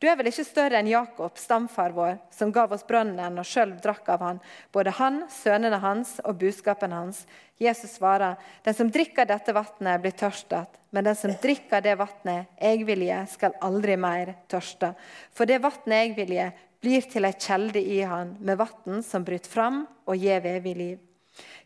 Du 0.00 0.08
er 0.08 0.16
vel 0.18 0.28
ikke 0.28 0.44
større 0.44 0.80
enn 0.80 0.90
Jakob, 0.90 1.38
stamfar 1.40 1.94
vår, 1.96 2.18
som 2.34 2.52
gav 2.52 2.72
oss 2.74 2.84
brønnen 2.84 3.38
og 3.40 3.48
sjøl 3.48 3.72
drakk 3.80 4.10
av 4.12 4.24
han, 4.26 4.40
både 4.74 4.92
han, 4.98 5.22
sønnene 5.32 5.80
hans 5.80 6.18
og 6.24 6.36
buskapen 6.42 6.92
hans. 6.92 7.22
Jesus 7.60 7.96
svarer, 7.96 8.36
den 8.64 8.76
som 8.76 8.90
drikker 8.92 9.28
dette 9.28 9.54
vannet, 9.56 10.00
blir 10.02 10.16
tørstet, 10.16 10.80
men 10.90 11.06
den 11.06 11.16
som 11.16 11.32
drikker 11.40 11.84
det 11.84 11.96
vannet 12.00 12.50
jeg 12.60 12.84
vil 12.88 13.06
gi, 13.06 13.20
skal 13.32 13.56
aldri 13.64 13.96
mer 14.00 14.34
tørste. 14.50 14.94
For 15.32 15.48
det 15.48 15.62
vannet 15.64 16.02
jeg 16.02 16.16
vil 16.18 16.34
gi, 16.36 16.48
blir 16.80 17.12
til 17.12 17.28
ei 17.28 17.36
kjelde 17.36 17.80
i 17.80 18.00
han, 18.08 18.34
med 18.40 18.60
vann 18.60 19.04
som 19.04 19.24
bryter 19.24 19.52
fram 19.52 19.84
og 20.08 20.16
gir 20.16 20.44
evig 20.48 20.76
liv. 20.76 20.98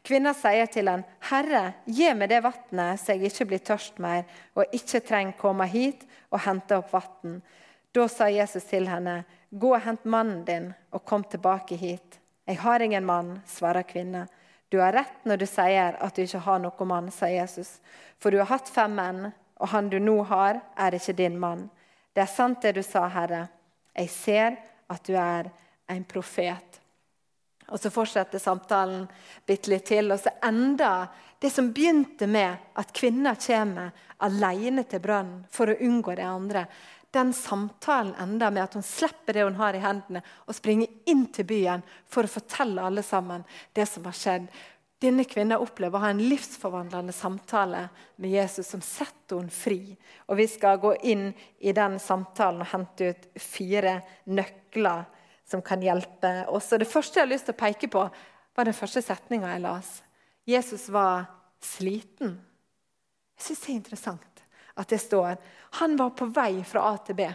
Kvinna 0.05 0.35
sier 0.37 0.67
til 0.69 0.89
han, 0.89 1.05
'Herre, 1.31 1.73
gi 1.87 2.11
meg 2.13 2.29
det 2.29 2.43
vannet, 2.45 3.01
så 3.01 3.15
jeg 3.15 3.31
ikke 3.31 3.47
blir 3.49 3.63
tørst 3.65 3.99
mer,' 3.99 4.27
'og 4.55 4.65
ikke 4.73 5.01
trenger 5.01 5.39
komme 5.39 5.67
hit 5.67 6.05
og 6.31 6.41
hente 6.45 6.77
opp 6.77 6.93
vann.' 6.93 7.41
Da 7.95 8.07
sa 8.09 8.29
Jesus 8.29 8.65
til 8.65 8.89
henne, 8.89 9.25
'Gå 9.51 9.75
og 9.75 9.81
hent 9.81 10.05
mannen 10.05 10.45
din, 10.45 10.75
og 10.93 11.05
kom 11.05 11.25
tilbake 11.25 11.77
hit.' 11.77 12.19
'Jeg 12.47 12.59
har 12.59 12.83
ingen 12.83 13.05
mann', 13.05 13.41
svarer 13.47 13.83
kvinna. 13.83 14.27
'Du 14.71 14.79
har 14.79 14.93
rett 14.93 15.25
når 15.25 15.37
du 15.37 15.47
sier 15.47 15.97
at 16.01 16.15
du 16.15 16.23
ikke 16.23 16.39
har 16.39 16.59
noen 16.59 16.89
mann', 16.89 17.11
sa 17.11 17.27
Jesus. 17.27 17.81
'For 18.19 18.31
du 18.31 18.39
har 18.39 18.47
hatt 18.47 18.69
fem 18.69 18.95
menn, 18.95 19.33
og 19.57 19.69
han 19.69 19.89
du 19.89 19.99
nå 19.99 20.23
har, 20.23 20.61
er 20.77 20.95
ikke 20.95 21.17
din 21.17 21.39
mann.' 21.39 21.71
'Det 22.15 22.23
er 22.23 22.27
sant 22.37 22.63
det 22.63 22.75
du 22.75 22.83
sa, 22.83 23.09
Herre. 23.09 23.49
Jeg 23.97 24.11
ser 24.11 24.57
at 24.91 25.07
du 25.07 25.15
er 25.15 25.51
en 25.89 26.05
profet.' 26.05 26.84
Og 27.73 27.81
Så 27.81 27.91
fortsetter 27.91 28.39
samtalen 28.39 29.07
bitte 29.47 29.71
litt 29.73 29.87
til, 29.89 30.13
og 30.13 30.21
så 30.21 30.35
enda 30.45 31.09
det 31.41 31.51
som 31.51 31.73
begynte 31.73 32.27
med 32.27 32.57
at 32.77 32.93
kvinner 32.97 33.39
kommer 33.41 33.91
alene 34.25 34.85
til 34.89 35.01
brønnen 35.05 35.47
for 35.53 35.69
å 35.69 35.79
unngå 35.81 36.15
det 36.17 36.29
andre. 36.29 36.67
Den 37.15 37.33
samtalen 37.37 38.15
enda 38.19 38.51
med 38.51 38.65
at 38.65 38.75
hun 38.75 38.83
slipper 38.83 39.37
det 39.37 39.45
hun 39.47 39.59
har 39.61 39.77
i 39.77 39.83
hendene, 39.83 40.23
og 40.49 40.57
springer 40.57 41.11
inn 41.11 41.27
til 41.33 41.47
byen 41.47 41.85
for 42.11 42.27
å 42.27 42.33
fortelle 42.33 42.83
alle 42.83 43.05
sammen 43.07 43.45
det 43.73 43.87
som 43.87 44.09
har 44.09 44.17
skjedd. 44.19 44.49
Denne 45.05 45.27
kvinnen 45.29 45.61
opplever 45.61 45.99
å 45.99 46.05
ha 46.07 46.11
en 46.15 46.23
livsforvandlende 46.25 47.13
samtale 47.13 47.89
med 48.17 48.33
Jesus 48.35 48.71
som 48.73 48.83
setter 48.83 49.43
henne 49.43 49.53
fri. 49.53 49.97
Og 50.31 50.39
Vi 50.41 50.47
skal 50.49 50.81
gå 50.81 50.95
inn 51.03 51.27
i 51.61 51.75
den 51.77 51.99
samtalen 52.01 52.65
og 52.65 52.73
hente 52.73 53.13
ut 53.13 53.29
fire 53.41 53.99
nøkler 54.25 55.05
som 55.49 55.63
kan 55.63 55.83
hjelpe 55.83 56.47
oss. 56.49 56.73
Og 56.73 56.83
Det 56.83 56.91
første 56.91 57.21
jeg 57.21 57.27
har 57.27 57.33
lyst 57.33 57.49
til 57.49 57.57
å 57.57 57.63
peke 57.63 57.91
på, 57.93 58.05
var 58.55 58.69
den 58.69 58.77
første 58.77 59.03
setninga 59.03 59.53
jeg 59.55 59.65
las. 59.65 59.91
Jesus 60.47 60.89
var 60.93 61.27
sliten. 61.65 62.37
Jeg 63.35 63.47
syns 63.49 63.65
det 63.65 63.73
er 63.73 63.79
interessant 63.79 64.43
at 64.75 64.91
det 64.91 65.01
står 65.03 65.37
han 65.81 65.97
var 65.99 66.13
på 66.19 66.29
vei 66.35 66.63
fra 66.67 66.85
A 66.93 66.99
til 67.03 67.17
B, 67.19 67.27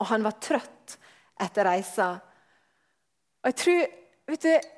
og 0.00 0.08
han 0.08 0.24
var 0.24 0.38
trøtt 0.40 0.96
etter 1.44 1.68
reisa. 1.68 2.14
Og 3.42 3.50
jeg 3.50 3.58
tror, 3.60 3.82
vet 4.32 4.46
du, 4.46 4.72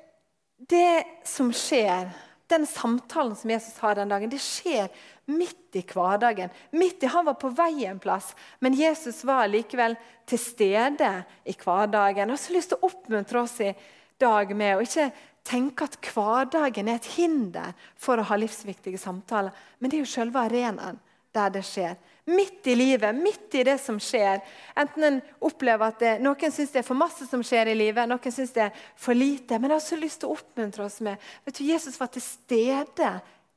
Det 0.59 1.23
som 1.23 1.53
skjer, 1.55 2.09
den 2.51 2.65
samtalen 2.67 3.35
som 3.35 3.49
Jesus 3.49 3.77
har 3.79 3.95
den 3.95 4.09
dagen, 4.11 4.29
det 4.29 4.41
skjer 4.43 4.89
midt 5.29 5.77
i 5.79 5.83
hverdagen. 5.85 6.51
Midt 6.71 7.03
i, 7.03 7.09
Han 7.13 7.25
var 7.25 7.37
på 7.39 7.51
vei 7.55 7.85
en 7.85 8.01
plass, 8.01 8.33
men 8.59 8.77
Jesus 8.77 9.23
var 9.27 9.47
likevel 9.47 9.95
til 10.29 10.41
stede 10.41 11.11
i 11.45 11.55
hverdagen. 11.55 12.27
Jeg 12.29 12.35
har 12.35 12.43
så 12.43 12.55
lyst 12.55 12.73
til 12.73 12.79
å 12.79 12.89
oppmuntre 12.89 13.43
oss 13.43 13.59
i 13.63 13.73
dag 14.19 14.55
med 14.55 14.77
å 14.77 14.85
ikke 14.85 15.09
tenke 15.47 15.87
at 15.87 15.97
hverdagen 16.11 16.89
er 16.89 16.99
et 16.99 17.11
hinder 17.15 17.75
for 17.97 18.19
å 18.19 18.27
ha 18.29 18.37
livsviktige 18.37 18.99
samtaler, 19.01 19.53
men 19.79 19.89
det 19.89 19.99
er 19.99 20.05
jo 20.05 20.11
selve 20.11 20.43
arenaen 20.43 20.99
der 21.35 21.51
det 21.53 21.63
skjer. 21.65 21.97
Midt 22.29 22.67
i 22.69 22.75
livet, 22.77 23.15
midt 23.15 23.55
i 23.57 23.63
det 23.65 23.77
som 23.81 23.97
skjer. 24.01 24.41
Enten 24.77 25.05
en 25.05 25.19
opplever 25.45 25.91
at 25.91 26.01
det, 26.01 26.13
noen 26.21 26.53
syns 26.53 26.73
det 26.73 26.81
er 26.81 26.87
for 26.87 26.97
masse 26.97 27.25
som 27.29 27.41
skjer 27.45 27.71
i 27.71 27.77
livet, 27.77 28.09
noen 28.09 28.33
syns 28.33 28.53
det 28.53 28.67
er 28.67 28.83
for 28.97 29.17
lite. 29.17 29.57
Men 29.57 29.71
jeg 29.71 29.79
har 29.79 29.85
så 29.85 29.99
lyst 30.01 30.21
til 30.21 30.29
å 30.29 30.37
oppmuntre 30.37 30.85
oss 30.85 30.99
med 31.05 31.29
vet 31.45 31.57
du, 31.57 31.63
Jesus 31.69 31.97
var 32.01 32.11
til 32.13 32.25
stede 32.25 33.13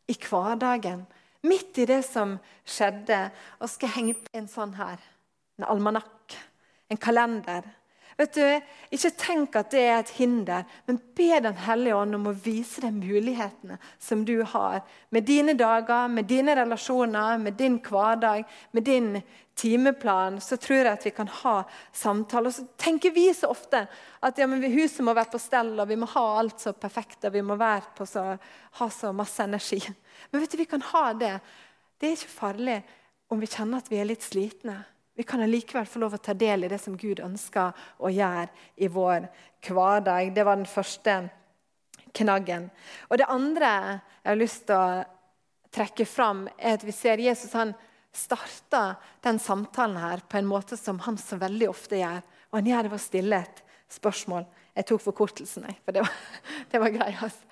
i 0.08 0.16
hverdagen 0.16 1.04
midt 1.42 1.78
i 1.82 1.86
det 1.88 2.02
som 2.06 2.36
skjedde, 2.64 3.26
og 3.60 3.70
skal 3.70 3.94
henge 3.96 4.16
på 4.20 4.38
en 4.38 4.50
sånn 4.50 4.74
her. 4.78 5.00
En 5.58 5.68
almanakk. 5.74 6.36
En 6.90 7.00
kalender. 7.00 7.66
Vet 8.18 8.34
du, 8.36 8.44
Ikke 8.92 9.10
tenk 9.16 9.56
at 9.56 9.70
det 9.72 9.82
er 9.88 10.00
et 10.02 10.10
hinder, 10.18 10.66
men 10.86 10.98
be 11.16 11.40
Den 11.40 11.56
hellige 11.64 11.96
ånd 11.96 12.14
om 12.14 12.28
å 12.28 12.34
vise 12.36 12.82
deg 12.84 12.98
mulighetene 12.98 13.78
som 13.98 14.24
du 14.28 14.42
har. 14.44 14.82
Med 15.10 15.24
dine 15.24 15.54
dager, 15.58 16.08
med 16.08 16.28
dine 16.28 16.54
relasjoner, 16.58 17.38
med 17.38 17.56
din 17.58 17.80
hverdag, 17.80 18.44
med 18.72 18.84
din 18.84 19.22
timeplan. 19.56 20.40
Så 20.40 20.56
tror 20.56 20.78
jeg 20.82 20.92
at 20.92 21.06
vi 21.06 21.14
kan 21.16 21.28
ha 21.40 21.62
samtaler. 21.92 22.52
Og 22.52 22.54
så 22.54 22.66
tenker 22.76 23.14
vi 23.16 23.30
så 23.34 23.50
ofte 23.52 23.86
at 24.20 24.38
ja, 24.38 24.46
huset 24.46 25.04
må 25.04 25.16
være 25.16 25.32
på 25.32 25.40
stell, 25.40 25.74
og 25.80 25.88
vi 25.88 25.96
må 25.96 26.06
ha 26.12 26.26
alt 26.38 26.60
så 26.60 26.76
perfekt, 26.76 27.24
og 27.24 27.32
vi 27.32 27.42
må 27.42 27.56
så, 28.04 28.36
ha 28.78 28.90
så 28.90 29.12
masse 29.16 29.42
energi. 29.42 29.80
Men 30.30 30.42
vet 30.42 30.54
du, 30.54 30.58
vi 30.60 30.68
kan 30.70 30.84
ha 30.92 31.04
det. 31.12 31.34
Det 31.98 32.08
er 32.08 32.16
ikke 32.16 32.34
farlig 32.34 32.78
om 33.32 33.40
vi 33.40 33.50
kjenner 33.50 33.82
at 33.82 33.90
vi 33.90 34.00
er 34.00 34.08
litt 34.08 34.24
slitne. 34.24 34.78
Vi 35.14 35.26
kan 35.28 35.42
allikevel 35.44 35.86
få 35.88 36.00
lov 36.00 36.16
å 36.16 36.22
ta 36.24 36.34
del 36.36 36.64
i 36.64 36.70
det 36.72 36.80
som 36.80 36.96
Gud 36.96 37.20
ønsker 37.20 37.76
å 38.00 38.10
gjøre 38.12 38.48
i 38.80 38.88
vår 38.88 39.28
hverdag. 39.66 40.32
Det 40.34 40.44
var 40.48 40.58
den 40.58 40.68
første 40.68 41.16
knaggen. 42.16 42.70
Og 43.10 43.18
Det 43.18 43.28
andre 43.28 43.72
jeg 44.22 44.30
har 44.30 44.40
lyst 44.40 44.66
til 44.68 44.76
å 44.76 45.04
trekke 45.72 46.06
fram, 46.08 46.46
er 46.58 46.76
at 46.76 46.84
vi 46.84 46.92
ser 46.96 47.20
Jesus 47.20 47.52
han 47.56 47.74
starta 48.12 48.96
den 49.24 49.38
samtalen 49.40 49.96
her 49.96 50.20
på 50.28 50.38
en 50.38 50.48
måte 50.48 50.76
som 50.76 50.98
han 51.06 51.16
så 51.20 51.38
veldig 51.40 51.68
ofte 51.70 52.00
gjør. 52.00 52.20
Og 52.52 52.58
han 52.60 52.68
gjør 52.68 52.82
det 52.82 52.92
ved 52.92 53.00
å 53.00 53.06
stille 53.06 53.40
et 53.40 53.62
spørsmål. 53.92 54.44
Jeg 54.72 54.88
tok 54.88 55.02
forkortelsen, 55.04 55.66
for 55.84 55.92
det 55.92 56.04
var, 56.04 56.16
det 56.72 56.80
var 56.80 56.94
greiest. 56.94 57.44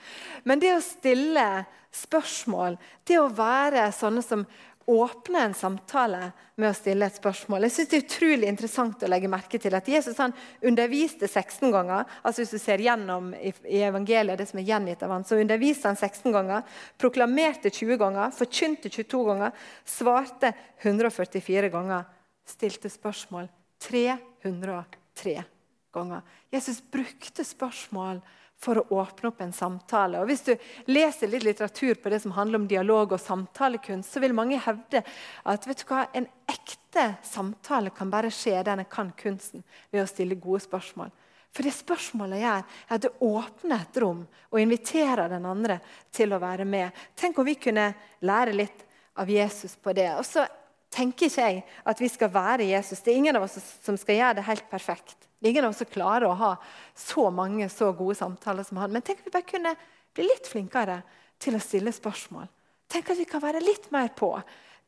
Men 0.48 0.62
det 0.62 0.72
å 0.76 0.82
stille 0.84 1.46
spørsmål, 1.92 2.78
det 3.08 3.18
å 3.20 3.28
være 3.34 3.90
sånne 3.92 4.22
som 4.24 4.46
åpner 4.90 5.44
en 5.44 5.54
samtale 5.54 6.30
med 6.58 6.70
å 6.70 6.74
stille 6.74 7.06
et 7.06 7.18
spørsmål. 7.18 7.66
Jeg 7.66 7.74
synes 7.74 7.90
Det 7.90 7.98
er 7.98 8.06
utrolig 8.06 8.48
interessant 8.48 9.04
å 9.04 9.10
legge 9.10 9.30
merke 9.30 9.60
til 9.60 9.76
at 9.76 9.86
Jesus 9.88 10.18
han 10.18 10.34
underviste 10.66 11.28
16 11.28 11.70
ganger. 11.70 12.08
altså 12.22 12.42
Hvis 12.42 12.56
du 12.56 12.58
ser 12.58 12.82
gjennom 12.82 13.30
i, 13.34 13.52
i 13.68 13.84
evangeliet, 13.86 14.38
det 14.38 14.48
som 14.50 14.58
er 14.58 14.66
gjengitt 14.66 15.04
av 15.06 15.14
han, 15.14 15.24
så 15.24 15.38
underviste 15.38 15.92
han 15.92 16.00
16 16.00 16.32
ganger, 16.32 16.66
proklamerte 16.98 17.70
20 17.70 18.00
ganger, 18.00 18.34
forkynte 18.34 18.90
22 18.90 19.22
ganger, 19.30 19.54
svarte 19.84 20.52
144 20.82 21.70
ganger, 21.70 22.04
stilte 22.48 22.90
spørsmål 22.90 23.48
303 23.86 25.59
ganger. 25.94 26.22
Jesus 26.52 26.80
brukte 26.82 27.44
spørsmål 27.46 28.20
for 28.60 28.80
å 28.80 29.00
åpne 29.00 29.30
opp 29.30 29.40
en 29.40 29.54
samtale. 29.56 30.20
Og 30.20 30.28
Hvis 30.28 30.44
du 30.44 30.52
leser 30.90 31.30
litt 31.32 31.46
litteratur 31.46 31.96
på 31.96 32.12
det 32.12 32.20
som 32.22 32.34
handler 32.36 32.60
om 32.60 32.68
dialog 32.68 33.14
og 33.16 33.22
samtalekunst, 33.22 34.12
så 34.12 34.20
vil 34.20 34.36
mange 34.36 34.60
hevde 34.60 35.02
at 35.48 35.68
vet 35.68 35.80
du 35.80 35.86
hva, 35.88 36.04
en 36.12 36.28
ekte 36.50 37.06
samtale 37.24 37.94
kan 37.96 38.12
bare 38.12 38.32
skje 38.34 38.58
der 38.66 38.82
en 38.82 38.90
kan 38.90 39.14
kunsten 39.16 39.64
ved 39.90 40.04
å 40.04 40.10
stille 40.10 40.38
gode 40.40 40.60
spørsmål. 40.66 41.12
For 41.50 41.66
det 41.66 41.72
spørsmålet 41.74 42.44
gjør, 42.44 42.60
er 42.62 42.94
at 42.94 43.06
det 43.06 43.16
åpner 43.26 43.80
et 43.82 44.00
rom 44.02 44.20
og 44.22 44.60
inviterer 44.60 45.32
den 45.32 45.48
andre 45.48 45.80
til 46.14 46.30
å 46.34 46.42
være 46.42 46.66
med. 46.68 46.94
Tenk 47.18 47.40
om 47.40 47.48
vi 47.48 47.56
kunne 47.58 47.88
lære 48.22 48.54
litt 48.54 48.84
av 49.18 49.30
Jesus 49.30 49.74
på 49.80 49.94
det. 49.96 50.12
Og 50.20 50.26
så 50.28 50.44
tenker 50.92 51.26
ikke 51.26 51.48
jeg 51.48 51.64
at 51.90 52.02
vi 52.02 52.12
skal 52.12 52.30
være 52.34 52.68
Jesus. 52.70 53.00
Det 53.02 53.14
er 53.14 53.18
ingen 53.22 53.40
av 53.40 53.48
oss 53.48 53.58
som 53.82 53.98
skal 53.98 54.20
gjøre 54.20 54.38
det 54.38 54.46
helt 54.46 54.70
perfekt. 54.70 55.29
Ingen 55.40 55.64
av 55.64 55.72
oss 55.72 55.82
klarer 55.88 56.28
å 56.28 56.36
ha 56.36 56.50
så 56.94 57.30
mange 57.32 57.68
så 57.72 57.92
gode 57.96 58.18
samtaler 58.18 58.66
som 58.66 58.80
han. 58.82 58.92
Men 58.92 59.04
tenk 59.04 59.22
at 59.22 59.28
vi 59.28 59.34
bare 59.34 59.48
kunne 59.48 59.74
bli 60.14 60.26
litt 60.28 60.48
flinkere 60.50 61.00
til 61.40 61.56
å 61.56 61.62
stille 61.62 61.92
spørsmål. 61.96 62.48
Tenk 62.90 63.12
at 63.12 63.20
vi 63.20 63.28
kan 63.28 63.42
være 63.42 63.62
litt 63.64 63.88
mer 63.94 64.10
på 64.16 64.34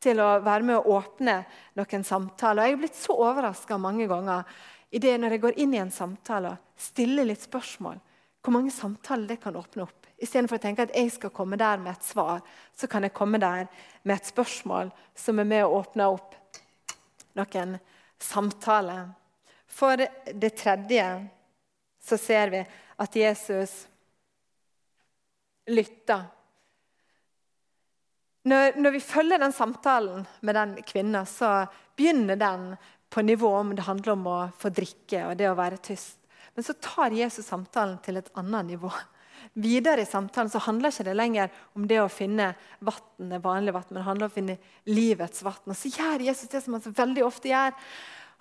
til 0.03 0.19
å 0.19 0.29
være 0.43 0.67
med 0.67 0.77
å 0.77 0.97
åpne 0.99 1.39
noen 1.79 2.05
samtaler. 2.05 2.67
Jeg 2.67 2.75
er 2.75 2.81
blitt 2.81 2.99
så 2.99 3.15
overraska 3.15 3.79
mange 3.79 4.07
ganger 4.11 4.43
i 4.93 5.01
det 5.01 5.15
når 5.17 5.35
jeg 5.35 5.43
går 5.45 5.59
inn 5.63 5.73
i 5.73 5.81
en 5.81 5.93
samtale 5.93 6.53
og 6.53 6.81
stiller 6.83 7.25
litt 7.29 7.41
spørsmål. 7.45 7.97
Hvor 8.43 8.53
mange 8.53 8.73
samtaler 8.75 9.29
det 9.31 9.39
kan 9.41 9.55
åpne 9.55 9.87
opp. 9.87 10.09
Istedenfor 10.19 10.59
å 10.59 10.63
tenke 10.63 10.85
at 10.85 10.93
jeg 10.95 11.09
skal 11.15 11.31
komme 11.35 11.57
der 11.59 11.79
med 11.81 11.95
et 11.95 12.05
svar, 12.05 12.43
så 12.75 12.87
kan 12.91 13.07
jeg 13.07 13.15
komme 13.15 13.39
der 13.41 13.65
med 14.03 14.15
et 14.17 14.29
spørsmål 14.29 14.91
som 15.15 15.39
er 15.39 15.47
med 15.47 15.65
å 15.65 15.79
åpne 15.79 16.09
opp 16.11 16.35
noen 17.39 17.77
samtaler. 18.21 19.07
For 19.73 19.97
det 20.33 20.53
tredje 20.59 21.07
så 22.03 22.17
ser 22.19 22.53
vi 22.53 22.61
at 23.03 23.15
Jesus 23.15 23.73
lytter. 25.71 26.25
Når, 28.43 28.75
når, 28.75 28.91
vi 28.91 28.99
følger 28.99 29.39
den 29.39 29.55
samtalen 29.55 30.25
med 30.43 30.57
den 30.57 30.75
kvinna, 30.83 31.23
så 31.25 31.63
begynner 31.95 32.35
den 32.35 32.73
på 33.13 33.23
nivå 33.23 33.53
om 33.55 33.71
det 33.75 33.85
handler 33.87 34.17
om 34.17 34.27
å 34.27 34.37
få 34.59 34.71
drikke 34.73 35.23
og 35.29 35.37
det 35.39 35.47
å 35.47 35.57
være 35.57 35.79
tyst. 35.85 36.19
Men 36.53 36.65
så 36.67 36.75
tar 36.83 37.15
Jesus 37.15 37.47
samtalen 37.47 37.97
til 38.03 38.19
et 38.19 38.31
annet 38.37 38.73
nivå. 38.73 38.91
Videre 39.53 40.03
i 40.03 40.09
samtalen 40.09 40.51
så 40.51 40.61
handler 40.65 40.91
ikke 40.91 41.05
det 41.07 41.15
lenger 41.15 41.55
om 41.77 41.87
det 41.87 41.99
å 42.01 42.11
finne 42.11 42.51
vann, 42.83 43.37
vanlig 43.41 43.73
vann, 43.75 43.87
men 43.89 43.99
det 43.99 44.05
handler 44.07 44.27
om 44.27 44.33
å 44.33 44.35
finne 44.35 44.57
livets 44.89 45.43
vann. 45.45 45.63
Og 45.67 45.77
så 45.77 45.91
gjør 45.93 46.25
Jesus 46.27 46.51
det 46.51 46.63
som 46.65 46.75
han 46.75 46.83
så 46.83 46.93
veldig 46.95 47.25
ofte 47.25 47.51
gjør. 47.51 47.75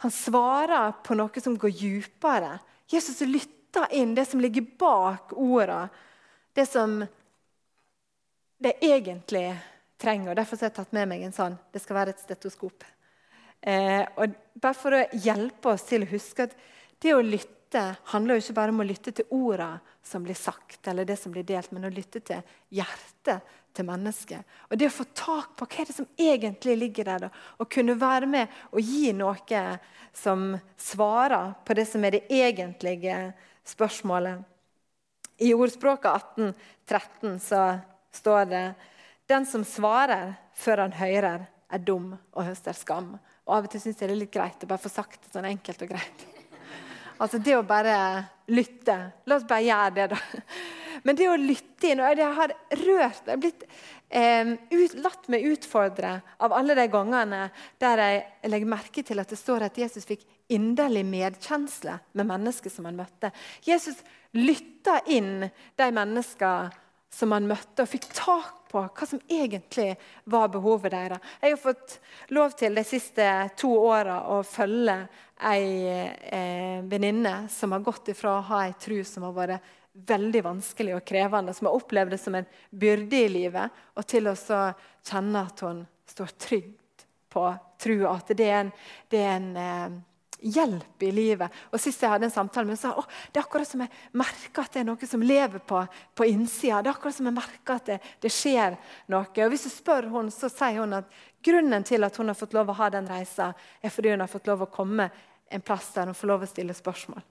Han 0.02 0.10
svarer 0.10 0.92
på 1.06 1.14
noe 1.14 1.42
som 1.42 1.54
går 1.58 1.74
dypere. 1.78 2.56
Jesus 2.90 3.20
lytter 3.22 3.86
inn 3.94 4.16
det 4.16 4.24
som 4.26 4.40
ligger 4.42 4.66
bak 4.78 5.30
ordene. 5.38 5.88
Det 6.52 6.66
som 6.68 6.98
det 8.62 8.74
egentlig 8.84 9.46
trenger. 9.98 10.32
og 10.32 10.36
Derfor 10.36 10.58
har 10.58 10.70
jeg 10.70 10.76
tatt 10.80 10.92
med 10.96 11.08
meg 11.10 11.22
en 11.22 11.34
sånn. 11.34 11.54
Det 11.72 11.80
skal 11.82 12.00
være 12.00 12.14
et 12.14 12.22
stetoskop. 12.22 12.84
Eh, 13.62 14.02
og 14.18 14.34
bare 14.58 14.78
for 14.78 14.98
å 14.98 15.04
hjelpe 15.14 15.70
oss 15.70 15.86
til 15.86 16.02
å 16.02 16.10
huske 16.10 16.48
at 16.48 16.54
det 17.02 17.14
å 17.14 17.22
lytte 17.22 17.84
handler 18.10 18.36
jo 18.36 18.44
ikke 18.44 18.58
bare 18.58 18.74
om 18.74 18.82
å 18.82 18.86
lytte 18.86 19.14
til 19.14 19.30
ordene 19.30 19.78
som 20.02 20.26
blir 20.26 20.36
sagt, 20.36 20.80
eller 20.90 21.06
det 21.06 21.16
som 21.18 21.32
blir 21.32 21.46
delt, 21.46 21.70
men 21.70 21.86
å 21.86 21.94
lytte 21.94 22.20
til 22.26 22.42
hjertet 22.74 23.46
til 23.74 23.86
mennesket. 23.88 24.44
Og 24.70 24.78
det 24.78 24.88
å 24.90 24.94
få 24.94 25.06
tak 25.16 25.56
på 25.56 25.66
hva 25.66 25.80
er 25.82 25.90
det 25.90 25.96
som 25.96 26.08
egentlig 26.20 26.76
ligger 26.78 27.10
der, 27.10 27.28
og 27.58 27.70
kunne 27.72 27.98
være 28.00 28.28
med 28.30 28.62
og 28.70 28.80
gi 28.80 29.12
noe 29.16 29.64
som 30.12 30.52
svarer 30.76 31.54
på 31.64 31.76
det 31.76 31.86
som 31.88 32.04
er 32.04 32.18
det 32.18 32.26
egentlige 32.32 33.18
spørsmålet. 33.68 34.42
I 35.42 35.54
ordspråket 35.54 36.36
1813 36.36 37.38
så 37.40 37.62
står 38.12 38.44
det 38.50 38.66
den 39.30 39.46
som 39.48 39.64
svarer 39.64 40.34
før 40.54 40.84
han 40.84 40.92
hører, 40.98 41.48
er 41.72 41.80
dum 41.80 42.12
og 42.12 42.44
høster 42.44 42.76
skam. 42.76 43.14
Og 43.48 43.56
Av 43.56 43.64
og 43.64 43.72
til 43.72 43.80
syns 43.80 44.02
jeg 44.02 44.10
det 44.10 44.14
er 44.14 44.20
litt 44.20 44.34
greit 44.34 44.64
å 44.64 44.68
bare 44.68 44.82
få 44.82 44.92
sagt 44.92 45.24
det 45.24 45.32
sånn 45.32 45.48
enkelt 45.48 45.82
og 45.86 45.94
greit. 45.94 46.26
Altså 47.22 47.38
Det 47.38 47.56
å 47.56 47.64
bare 47.64 47.96
lytte. 48.50 48.96
La 49.30 49.38
oss 49.38 49.46
bare 49.48 49.64
gjøre 49.64 49.90
det, 49.96 50.06
da. 50.12 50.18
Men 51.02 51.18
det 51.18 51.28
å 51.30 51.38
lytte 51.38 51.90
inn 51.90 52.02
og 52.02 52.18
Jeg 52.18 52.36
har 52.38 52.54
rørt 52.82 53.26
Jeg 53.26 53.32
har 53.32 53.40
blitt 53.42 53.64
eh, 54.08 54.52
ut, 54.70 54.94
latt 55.02 55.28
meg 55.32 55.46
utfordre 55.50 56.14
av 56.38 56.54
alle 56.56 56.76
de 56.78 56.86
gangene 56.92 57.42
der 57.82 58.04
jeg 58.04 58.52
legger 58.52 58.72
merke 58.74 59.04
til 59.06 59.22
at 59.22 59.32
det 59.32 59.40
står 59.40 59.66
at 59.68 59.78
Jesus 59.78 60.06
fikk 60.08 60.26
inderlig 60.52 61.04
medkjensle 61.08 61.96
med 62.18 62.28
mennesker 62.28 62.70
som 62.70 62.86
han 62.88 62.98
møtte. 62.98 63.32
Jesus 63.64 64.02
lytta 64.36 65.00
inn 65.10 65.48
de 65.78 65.88
menneskene 65.94 66.70
som 67.12 67.32
han 67.34 67.44
møtte, 67.44 67.84
og 67.84 67.90
fikk 67.90 68.06
tak 68.16 68.62
på 68.72 68.82
hva 68.86 69.06
som 69.08 69.20
egentlig 69.28 69.90
var 70.32 70.48
behovet 70.52 70.94
deres. 70.94 71.20
Jeg 71.42 71.52
har 71.52 71.60
fått 71.60 71.98
lov 72.32 72.54
til 72.56 72.78
de 72.78 72.84
siste 72.88 73.26
to 73.60 73.72
åra 73.76 74.22
å 74.32 74.40
følge 74.46 74.96
ei 75.52 75.66
eh, 75.90 76.80
venninne 76.88 77.50
som 77.52 77.74
har 77.74 77.84
gått 77.84 78.12
ifra 78.14 78.38
å 78.38 78.46
ha 78.48 78.62
ei 78.68 78.72
tru 78.80 79.02
som 79.04 79.26
har 79.28 79.36
vært 79.36 79.72
veldig 79.92 80.44
vanskelig 80.44 80.94
og 80.96 81.04
krevende, 81.06 81.54
som 81.54 81.68
har 81.68 81.76
opplevd 81.76 82.14
det 82.14 82.20
som 82.20 82.36
en 82.38 82.48
byrde 82.70 83.24
i 83.26 83.32
livet, 83.32 83.82
og 83.96 84.06
til 84.08 84.30
å 84.30 84.36
kjenne 84.36 85.42
at 85.44 85.64
hun 85.66 85.82
står 86.08 86.32
trygt 86.40 87.04
på 87.32 87.44
trua. 87.80 88.16
At 88.16 88.32
det 88.36 88.48
er 88.48 88.58
en, 88.62 88.72
det 89.12 89.20
er 89.20 89.34
en 89.36 89.50
eh, 89.60 89.98
hjelp 90.42 91.02
i 91.06 91.10
livet. 91.14 91.60
Og 91.70 91.80
Sist 91.80 92.02
jeg 92.02 92.12
hadde 92.12 92.28
en 92.28 92.34
samtale 92.34 92.66
med 92.66 92.76
henne, 92.76 92.82
sa 92.82 92.94
hun 92.96 93.32
det 93.32 93.40
er 93.40 93.46
akkurat 93.46 93.68
som 93.68 93.84
jeg 93.84 93.92
merker 94.18 94.64
at 94.64 94.74
det 94.74 94.82
er 94.82 94.88
noe 94.88 95.08
som 95.08 95.26
lever 95.26 95.64
på, 95.68 95.82
på 96.18 96.28
innsida. 96.28 96.82
Det 96.82 96.90
er 96.90 96.96
akkurat 96.96 97.18
som 97.18 97.28
jeg 97.28 97.38
merker 97.38 97.76
at 97.76 97.90
det, 97.92 97.98
det, 98.24 98.32
skjer 98.32 98.78
noe. 99.12 99.26
Og 99.28 99.52
Hvis 99.54 99.68
du 99.68 99.72
spør 99.72 100.08
henne, 100.12 100.34
så 100.34 100.50
sier 100.52 100.80
hun 100.82 100.98
at 100.98 101.20
grunnen 101.44 101.86
til 101.86 102.08
at 102.08 102.16
hun 102.18 102.32
har 102.32 102.38
fått 102.38 102.56
lov 102.56 102.72
å 102.72 102.78
ha 102.80 102.90
den 102.92 103.10
reisa, 103.10 103.52
er 103.82 103.92
fordi 103.92 104.14
hun 104.14 104.24
har 104.24 104.30
fått 104.30 104.50
lov 104.50 104.66
å 104.66 104.72
komme 104.72 105.10
en 105.52 105.64
plass 105.64 105.92
der 105.96 106.08
hun 106.08 106.16
får 106.16 106.32
lov 106.32 106.46
å 106.46 106.50
stille 106.50 106.76
spørsmål. 106.76 107.22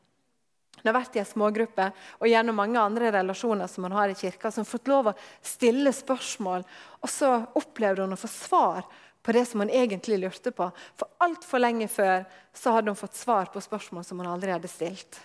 Hun 0.81 0.89
har 0.89 0.97
vært 0.97 1.15
i 1.15 1.21
en 1.21 1.29
smågruppe 1.29 1.87
og 2.19 2.27
gjennom 2.29 2.57
mange 2.57 2.81
andre 2.81 3.11
relasjoner 3.13 3.69
som 3.69 3.85
hun 3.87 3.95
har 3.95 4.11
i 4.11 4.17
kirka, 4.17 4.51
som 4.51 4.67
fått 4.67 4.89
lov 4.91 5.11
å 5.11 5.17
stille 5.45 5.93
spørsmål. 5.93 6.65
Og 7.01 7.09
så 7.09 7.31
opplevde 7.61 8.05
hun 8.05 8.17
å 8.17 8.19
få 8.19 8.29
svar 8.31 8.85
på 9.21 9.35
det 9.37 9.45
som 9.45 9.61
hun 9.61 9.69
egentlig 9.69 10.17
lurte 10.21 10.53
på. 10.55 10.69
For 10.97 11.09
altfor 11.21 11.61
lenge 11.61 11.87
før 11.91 12.25
så 12.57 12.73
hadde 12.75 12.91
hun 12.91 12.99
fått 12.99 13.19
svar 13.19 13.51
på 13.53 13.61
spørsmål 13.61 14.05
som 14.07 14.21
hun 14.21 14.31
aldri 14.31 14.53
hadde 14.53 14.71
stilt. 14.71 15.19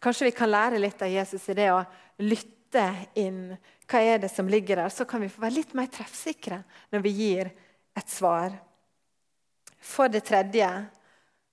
Kanskje 0.00 0.30
vi 0.30 0.36
kan 0.36 0.50
lære 0.50 0.80
litt 0.80 1.02
av 1.02 1.12
Jesus 1.12 1.48
i 1.48 1.56
det 1.56 1.68
å 1.72 1.82
lytte 2.24 2.84
inn. 3.20 3.56
Hva 3.90 4.00
er 4.00 4.22
det 4.22 4.30
som 4.32 4.48
ligger 4.48 4.80
der? 4.80 4.92
Så 4.92 5.04
kan 5.08 5.20
vi 5.20 5.28
få 5.32 5.42
være 5.42 5.58
litt 5.58 5.74
mer 5.76 5.90
treffsikre 5.92 6.62
når 6.92 7.04
vi 7.04 7.16
gir 7.16 7.52
et 7.96 8.08
svar. 8.08 8.54
For 9.80 10.12
det 10.12 10.24
tredje 10.28 10.68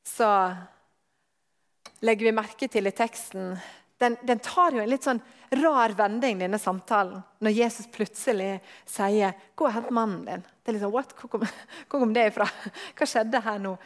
så 0.07 0.29
legger 2.01 2.29
vi 2.29 2.37
merke 2.37 2.69
til 2.71 2.87
i 2.87 2.95
teksten 2.95 3.55
den, 3.97 4.17
den, 4.21 4.39
tar 4.39 4.75
jo 4.75 4.81
en 4.83 4.89
litt 4.89 5.05
sånn 5.07 5.19
rar 5.57 5.93
vending, 5.97 6.37
denne 6.41 6.59
samtalen, 6.61 7.23
når 7.41 7.55
Jesus 7.55 7.87
plutselig 7.93 8.59
sier 8.85 9.33
'Gå 9.55 9.65
og 9.65 9.73
hent 9.73 9.91
mannen 9.91 10.25
din'. 10.25 10.43
Det 10.43 10.69
er 10.69 10.77
liksom, 10.77 10.93
What? 10.93 11.15
Hvor 11.17 11.29
kom, 11.29 11.47
hvor 11.89 11.99
kom 11.99 12.13
det 12.13 12.27
ifra? 12.31 12.45
Hva 12.93 13.07
skjedde 13.09 13.41
her 13.41 13.59
nå? 13.59 13.77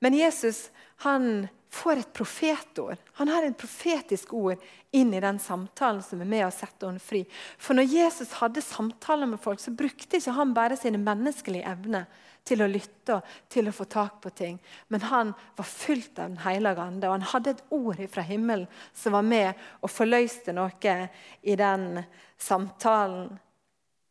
Men 0.00 0.14
Jesus 0.18 0.68
han 1.04 1.48
får 1.74 2.00
et 2.00 2.12
profetord. 2.14 3.00
Han 3.18 3.30
har 3.32 3.46
et 3.46 3.56
profetisk 3.58 4.34
ord 4.36 4.62
inn 4.94 5.10
i 5.14 5.22
den 5.22 5.40
samtalen 5.42 6.02
som 6.06 6.22
er 6.22 6.30
med 6.30 6.46
å 6.46 6.52
sette 6.54 6.86
henne 6.86 7.02
fri. 7.02 7.24
For 7.58 7.76
når 7.76 7.90
Jesus 7.90 8.36
hadde 8.38 8.62
samtaler 8.62 9.28
med 9.30 9.42
folk, 9.42 9.62
så 9.62 9.74
brukte 9.74 10.20
ikke 10.20 10.36
han 10.36 10.54
bare 10.54 10.78
sine 10.78 11.00
menneskelige 11.02 11.66
evner 11.70 12.06
til 12.44 12.60
å 12.60 12.68
lytte 12.68 13.16
og 13.16 13.30
til 13.52 13.68
å 13.68 13.74
få 13.74 13.86
tak 13.90 14.20
på 14.22 14.32
ting. 14.36 14.58
Men 14.92 15.06
han 15.08 15.32
var 15.56 15.68
fylt 15.68 16.18
av 16.18 16.28
Den 16.28 16.42
hellige 16.44 16.82
ande, 16.82 17.08
og 17.08 17.16
han 17.16 17.30
hadde 17.32 17.54
et 17.54 17.64
ord 17.74 18.02
fra 18.12 18.26
himmelen 18.26 18.68
som 18.92 19.16
var 19.16 19.24
med 19.26 19.64
og 19.80 19.92
forløste 19.92 20.54
noe 20.54 20.98
i 21.42 21.56
den 21.56 22.04
samtalen. 22.38 23.32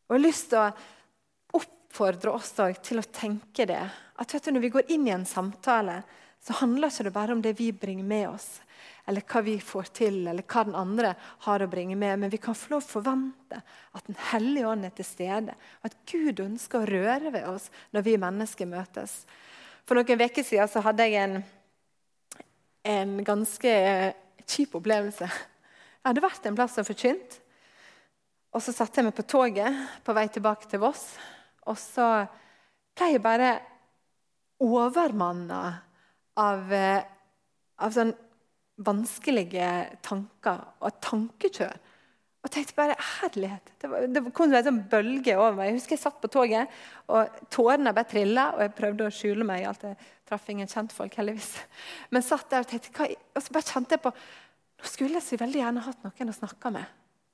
Og 0.04 0.16
jeg 0.16 0.20
har 0.20 0.26
lyst 0.26 0.50
til 0.50 0.60
å 0.60 1.60
oppfordre 1.60 2.34
oss 2.34 2.52
til 2.58 3.00
å 3.00 3.08
tenke 3.08 3.66
det. 3.70 3.80
At 4.18 4.34
du, 4.34 4.50
Når 4.50 4.60
vi 4.60 4.74
går 4.76 4.92
inn 4.94 5.08
i 5.08 5.14
en 5.14 5.26
samtale, 5.26 6.02
så 6.44 6.52
handler 6.60 6.90
det 6.90 7.00
ikke 7.00 7.14
bare 7.14 7.32
om 7.32 7.42
det 7.42 7.54
vi 7.56 7.70
bringer 7.72 8.04
med 8.04 8.28
oss 8.28 8.48
eller 9.04 9.24
hva 9.28 9.40
vi 9.44 9.54
får 9.60 9.90
til, 9.96 10.22
eller 10.28 10.44
hva 10.48 10.62
den 10.64 10.76
andre 10.76 11.12
har 11.44 11.62
å 11.62 11.68
bringe 11.68 11.96
med. 11.96 12.18
Men 12.22 12.32
vi 12.32 12.40
kan 12.40 12.56
få 12.56 12.72
lov 12.72 12.84
å 12.84 12.92
forvente 12.94 13.60
at 13.92 14.06
Den 14.08 14.16
hellige 14.30 14.68
ånd 14.68 14.86
er 14.86 14.94
til 14.96 15.06
stede. 15.06 15.54
At 15.84 15.96
Gud 16.08 16.40
ønsker 16.40 16.80
å 16.80 16.88
røre 16.88 17.32
ved 17.34 17.44
oss 17.48 17.68
når 17.92 18.06
vi 18.06 18.16
mennesker 18.20 18.68
møtes. 18.68 19.22
For 19.84 19.96
noen 19.96 20.24
uker 20.24 20.44
siden 20.44 20.70
så 20.72 20.80
hadde 20.84 21.04
jeg 21.04 21.20
en, 21.20 21.36
en 22.88 23.14
ganske 23.24 23.74
kjip 24.48 24.76
opplevelse. 24.80 25.28
Jeg 25.28 26.08
hadde 26.08 26.24
vært 26.24 26.48
en 26.48 26.56
plass 26.56 26.80
og 26.80 26.88
forkynt. 26.88 27.38
Og 28.56 28.62
så 28.64 28.72
satte 28.72 29.00
jeg 29.00 29.08
meg 29.08 29.16
på 29.16 29.26
toget 29.28 29.84
på 30.04 30.16
vei 30.16 30.28
tilbake 30.32 30.68
til 30.70 30.80
Voss. 30.80 31.10
Og 31.68 31.76
så 31.80 32.08
ble 32.96 33.12
jeg 33.12 33.24
bare 33.24 33.58
overmanna 34.64 35.62
av, 36.40 36.72
eh, 36.72 37.02
av 37.78 37.94
sånn 37.94 38.14
vanskelige 38.84 39.66
tanker 40.02 40.62
og 40.82 41.00
tankekjør. 41.04 41.76
Og 42.44 42.52
tenkte 42.52 42.76
bare 42.76 42.96
herlighet. 43.00 43.70
Det, 43.80 43.88
var, 43.88 44.04
det 44.12 44.22
kom 44.36 44.52
en 44.52 44.66
sånn 44.66 44.82
bølge 44.90 45.36
over 45.38 45.54
meg. 45.56 45.70
Jeg 45.70 45.78
husker 45.78 45.96
jeg 45.96 46.02
satt 46.02 46.18
på 46.20 46.28
toget, 46.32 46.72
og 47.08 47.38
tårene 47.54 47.94
bare 47.96 48.10
trilla. 48.10 48.50
Og 48.56 48.64
jeg 48.66 48.74
prøvde 48.76 49.06
å 49.06 49.14
skjule 49.14 49.46
meg. 49.48 49.64
alt 49.64 49.86
Jeg 49.88 49.96
traff 50.28 50.50
ingen 50.52 50.68
kjentfolk, 50.68 51.16
heldigvis. 51.20 51.54
Men 52.12 52.26
satt 52.26 52.50
der 52.52 52.66
og 52.66 52.68
tenkte, 52.68 52.92
hva, 52.98 53.08
og 53.08 53.46
så 53.46 53.56
bare 53.56 53.70
kjente 53.70 53.96
jeg 53.96 54.04
på 54.04 54.14
Nå 54.74 54.88
skulle 54.90 55.16
jeg 55.16 55.24
så 55.24 55.36
veldig 55.40 55.60
gjerne 55.62 55.80
hatt 55.80 56.02
noen 56.04 56.28
å 56.28 56.34
snakke 56.36 56.70
med. 56.74 56.88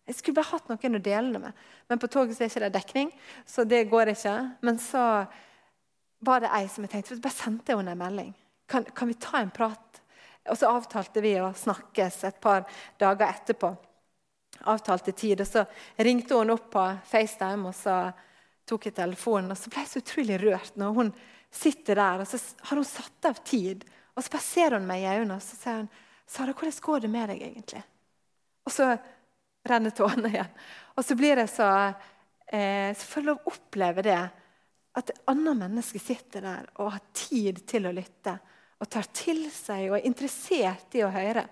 Jeg 0.07 0.19
skulle 0.19 0.37
bare 0.37 0.53
hatt 0.53 0.69
noen 0.71 0.99
å 0.99 1.03
dele 1.03 1.33
det 1.35 1.41
med. 1.43 1.63
Men 1.91 1.99
på 1.99 2.11
toget 2.13 2.37
så 2.37 2.45
er 2.45 2.51
ikke 2.53 2.63
det 2.63 2.69
dekning, 2.77 3.11
så 3.49 3.65
det 3.67 3.81
går 3.91 4.13
ikke. 4.13 4.35
Men 4.63 4.79
så 4.79 5.05
var 6.29 6.45
det 6.45 6.53
ei 6.55 6.69
som 6.71 6.85
jeg 6.87 6.93
tenkte, 6.93 7.19
bare 7.25 7.35
sendte 7.35 7.73
jeg 7.73 7.81
henne 7.81 7.97
en 7.97 8.03
melding. 8.05 8.31
Kan, 8.71 8.87
kan 8.95 9.11
vi 9.11 9.17
ta 9.19 9.41
en 9.41 9.51
prat 9.51 9.91
og 10.49 10.59
så 10.59 10.71
avtalte 10.73 11.23
vi 11.23 11.35
å 11.41 11.53
snakkes 11.57 12.25
et 12.29 12.41
par 12.43 12.65
dager 13.01 13.29
etterpå. 13.29 13.71
Avtalte 14.71 15.13
tid. 15.13 15.43
Og 15.45 15.49
så 15.49 15.65
ringte 16.01 16.39
hun 16.39 16.53
opp 16.55 16.71
på 16.73 16.87
FaceTime, 17.11 17.71
og 17.71 17.77
så 17.77 17.97
tok 18.69 18.89
jeg 18.89 18.97
telefonen. 18.97 19.53
Og 19.53 19.61
så 19.61 19.73
ble 19.73 19.85
jeg 19.85 19.93
så 19.93 20.03
utrolig 20.03 20.41
rørt 20.43 20.81
når 20.81 20.97
hun 20.97 21.15
sitter 21.51 21.99
der, 21.99 22.23
og 22.23 22.31
så 22.31 22.41
har 22.69 22.81
hun 22.81 22.89
satt 22.89 23.31
av 23.31 23.41
tid. 23.47 23.87
Og 24.15 24.25
så 24.25 24.35
bare 24.35 24.47
ser 24.47 24.77
hun 24.77 24.89
meg 24.89 25.05
i 25.05 25.13
øynene 25.13 25.39
og 25.39 25.45
så 25.45 25.57
sier 25.59 25.83
hun, 25.83 25.91
'Sara, 26.31 26.53
hvordan 26.55 26.83
går 26.83 27.01
det 27.01 27.11
med 27.11 27.29
deg 27.29 27.41
egentlig?' 27.43 27.83
Og 28.67 28.73
så 28.73 28.99
renner 29.67 29.91
tårene 29.91 30.29
igjen. 30.31 30.53
Og 30.97 31.05
så 31.05 31.17
blir 31.17 31.37
jeg 31.37 31.49
så, 31.49 31.95
eh, 32.47 32.95
så 32.95 33.07
får 33.07 33.21
jeg 33.21 33.27
lov 33.27 33.39
å 33.39 33.51
oppleve 33.51 34.03
det. 34.03 34.31
At 34.95 35.11
et 35.11 35.21
annet 35.27 35.57
menneske 35.57 35.99
sitter 35.99 36.41
der 36.41 36.67
og 36.77 36.93
har 36.93 37.03
tid 37.13 37.67
til 37.67 37.87
å 37.87 37.93
lytte. 37.93 38.39
Og 38.81 38.89
tar 38.89 39.09
til 39.13 39.45
seg 39.53 39.91
og 39.91 39.99
er 39.99 40.09
interessert 40.09 40.97
i 40.97 41.05
å 41.05 41.13
høre. 41.13 41.45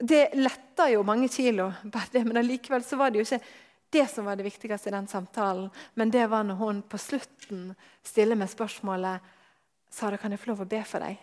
Det 0.00 0.30
letter 0.36 0.94
jo 0.94 1.04
mange 1.04 1.28
kilo, 1.32 1.70
men 1.84 2.40
allikevel 2.40 2.84
var 2.96 3.10
det 3.10 3.20
jo 3.20 3.26
ikke 3.28 3.42
det 3.90 4.06
som 4.08 4.24
var 4.24 4.36
det 4.36 4.46
viktigste 4.46 4.88
i 4.88 4.94
den 4.94 5.08
samtalen. 5.08 5.70
Men 5.94 6.10
det 6.10 6.26
var 6.30 6.44
når 6.44 6.60
hun 6.60 6.82
på 6.82 6.98
slutten 6.98 7.74
stiller 8.06 8.38
meg 8.38 8.52
spørsmålet 8.52 9.36
Sara, 9.90 10.16
kan 10.16 10.30
jeg 10.30 10.38
få 10.38 10.52
lov 10.52 10.60
å 10.62 10.70
be 10.70 10.78
for 10.86 11.02
deg? 11.02 11.18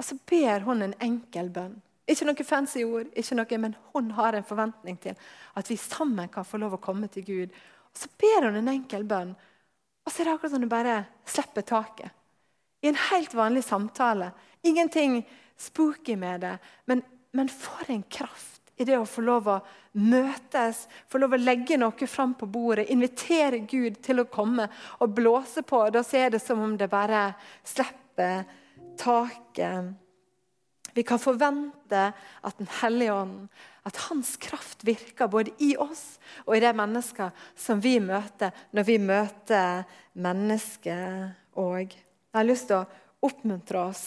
Og 0.00 0.06
så 0.06 0.16
ber 0.30 0.64
hun 0.64 0.80
en 0.80 0.94
enkel 1.04 1.50
bønn. 1.52 1.74
Ikke 2.08 2.24
noe 2.24 2.46
fancy 2.46 2.86
ord, 2.88 3.10
ikke 3.12 3.36
noe, 3.36 3.58
men 3.60 3.74
hun 3.92 4.08
har 4.16 4.34
en 4.34 4.46
forventning 4.46 4.96
til 5.02 5.18
at 5.60 5.68
vi 5.68 5.76
sammen 5.78 6.30
kan 6.32 6.46
få 6.48 6.58
lov 6.58 6.78
å 6.78 6.82
komme 6.82 7.10
til 7.12 7.26
Gud. 7.26 7.52
Og 7.92 8.00
Så 8.00 8.08
ber 8.18 8.48
hun 8.48 8.56
en 8.56 8.72
enkel 8.72 9.04
bønn, 9.04 9.34
og 10.06 10.12
så 10.12 10.22
er 10.22 10.30
det 10.30 10.34
akkurat 10.34 10.54
som 10.54 10.64
hun 10.64 10.72
bare 10.72 10.96
slipper 11.28 11.66
taket. 11.68 12.16
I 12.80 12.88
en 12.88 13.00
helt 13.10 13.34
vanlig 13.34 13.64
samtale. 13.64 14.30
Ingenting 14.62 15.28
spooky 15.56 16.16
med 16.16 16.40
det, 16.40 16.58
men, 16.84 17.02
men 17.32 17.48
for 17.48 17.90
en 17.92 18.02
kraft 18.02 18.60
i 18.80 18.84
det 18.88 18.96
å 18.96 19.04
få 19.08 19.20
lov 19.20 19.48
å 19.52 19.58
møtes, 20.00 20.86
få 21.10 21.20
lov 21.20 21.34
å 21.36 21.40
legge 21.40 21.76
noe 21.76 22.06
fram 22.08 22.32
på 22.38 22.48
bordet, 22.48 22.88
invitere 22.88 23.60
Gud 23.68 23.98
til 24.00 24.22
å 24.22 24.28
komme 24.32 24.70
og 25.04 25.12
blåse 25.16 25.60
på. 25.68 25.82
Da 25.92 26.00
er 26.16 26.32
det 26.32 26.40
som 26.40 26.62
om 26.64 26.78
det 26.80 26.88
bare 26.88 27.34
slipper 27.60 28.46
taket. 29.00 29.92
Vi 30.96 31.04
kan 31.06 31.20
forvente 31.22 32.12
at 32.42 32.58
Den 32.58 32.68
hellige 32.80 33.14
ånd, 33.14 33.48
at 33.84 33.96
hans 34.08 34.36
kraft 34.40 34.84
virker 34.84 35.28
både 35.28 35.52
i 35.60 35.74
oss 35.76 36.18
og 36.46 36.56
i 36.56 36.64
de 36.64 36.72
mennesker 36.76 37.30
som 37.56 37.80
vi 37.80 37.98
møter, 38.00 38.50
når 38.72 38.88
vi 38.88 38.98
møter 38.98 39.84
mennesker 40.12 41.34
òg. 41.60 41.92
Jeg 42.30 42.38
har 42.38 42.46
lyst 42.46 42.68
til 42.70 42.78
å 42.78 43.26
oppmuntre 43.26 43.80
oss 43.90 44.04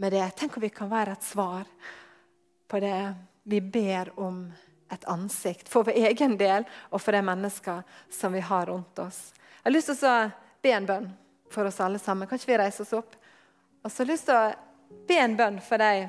med 0.00 0.14
det. 0.16 0.24
Tenk 0.40 0.56
om 0.56 0.62
vi 0.64 0.70
kan 0.72 0.88
være 0.88 1.12
et 1.18 1.26
svar 1.26 1.68
på 2.68 2.80
det 2.80 3.00
vi 3.48 3.60
ber 3.60 4.08
om 4.16 4.46
et 4.88 5.04
ansikt 5.04 5.68
for 5.68 5.84
vår 5.84 5.98
egen 6.08 6.38
del 6.40 6.64
og 6.88 7.02
for 7.02 7.12
de 7.12 7.20
mennesker 7.28 7.82
som 8.08 8.32
vi 8.32 8.40
har 8.40 8.70
rundt 8.72 9.02
oss. 9.04 9.34
Jeg 9.60 9.66
har 9.66 9.76
lyst 9.76 9.92
til 9.92 10.08
å 10.08 10.30
be 10.64 10.72
en 10.72 10.88
bønn 10.88 11.10
for 11.52 11.68
oss 11.68 11.82
alle 11.84 12.00
sammen. 12.00 12.28
Kan 12.28 12.40
ikke 12.40 12.54
vi 12.54 12.58
reise 12.62 12.86
oss 12.86 12.96
opp? 12.96 13.20
Og 13.84 13.92
så 13.92 14.00
har 14.00 14.08
jeg 14.08 14.14
lyst 14.14 14.30
til 14.30 14.40
å 14.40 14.96
be 15.12 15.20
en 15.20 15.36
bønn 15.36 15.60
for 15.68 15.84
de 15.84 16.08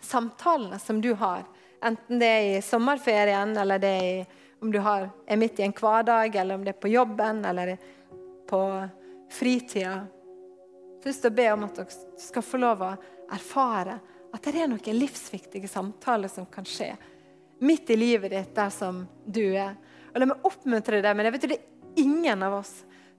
samtalene 0.00 0.80
som 0.80 1.04
du 1.04 1.12
har. 1.20 1.44
Enten 1.84 2.20
det 2.22 2.32
er 2.32 2.50
i 2.56 2.64
sommerferien, 2.64 3.52
eller 3.60 3.80
det 3.82 3.94
er, 4.08 4.42
om 4.64 4.72
du 4.72 4.80
har, 4.80 5.10
er 5.28 5.40
midt 5.40 5.60
i 5.60 5.68
en 5.68 5.76
hverdag, 5.76 6.40
eller 6.40 6.56
om 6.56 6.64
det 6.64 6.72
er 6.72 6.80
på 6.80 6.96
jobben 6.96 7.44
eller 7.44 7.76
på 8.48 8.60
fritida. 9.28 10.06
Har 11.06 11.12
lyst 11.12 11.22
til 11.22 11.30
å 11.30 11.38
be 11.38 11.44
om 11.54 11.62
at 11.62 11.76
dere 11.78 12.18
skal 12.18 12.42
få 12.42 12.58
lov 12.58 12.80
å 12.82 12.86
erfare 13.30 13.92
at 14.34 14.42
det 14.42 14.58
er 14.58 14.66
noen 14.66 14.96
livsviktige 14.98 15.68
samtaler 15.70 16.26
som 16.26 16.48
kan 16.50 16.66
skje 16.66 16.88
midt 17.62 17.92
i 17.94 17.96
livet 18.00 18.32
ditt 18.34 18.50
der 18.56 18.72
som 18.74 19.04
du 19.22 19.44
er. 19.52 19.76
Og 20.10 20.18
La 20.18 20.26
meg 20.26 20.48
oppmuntre 20.50 20.98
deg, 20.98 21.14
men 21.14 21.28
jeg 21.28 21.36
vet 21.36 21.46
det 21.46 21.60
er 21.60 22.02
ingen 22.02 22.42
av 22.42 22.56
oss 22.58 22.72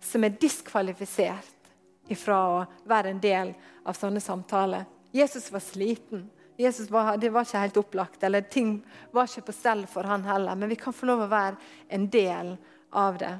som 0.04 0.28
er 0.28 0.36
diskvalifisert 0.36 2.12
ifra 2.12 2.42
å 2.58 2.62
være 2.92 3.16
en 3.16 3.24
del 3.24 3.56
av 3.88 3.96
sånne 3.96 4.20
samtaler. 4.20 4.84
Jesus 5.16 5.48
var 5.56 5.64
sliten. 5.64 6.28
Jesus 6.60 6.92
var, 6.92 7.16
det 7.16 7.32
var 7.32 7.48
ikke 7.48 7.64
helt 7.70 7.84
opplagt, 7.86 8.20
eller 8.28 8.44
ting 8.52 8.82
var 9.16 9.32
ikke 9.32 9.48
på 9.48 9.56
stell 9.62 9.88
for 9.88 10.12
han 10.12 10.28
heller. 10.28 10.60
Men 10.60 10.76
vi 10.76 10.84
kan 10.84 10.92
få 10.92 11.08
lov 11.08 11.24
å 11.24 11.32
være 11.32 11.56
en 11.88 12.12
del 12.12 12.58
av 12.92 13.24
det. 13.24 13.38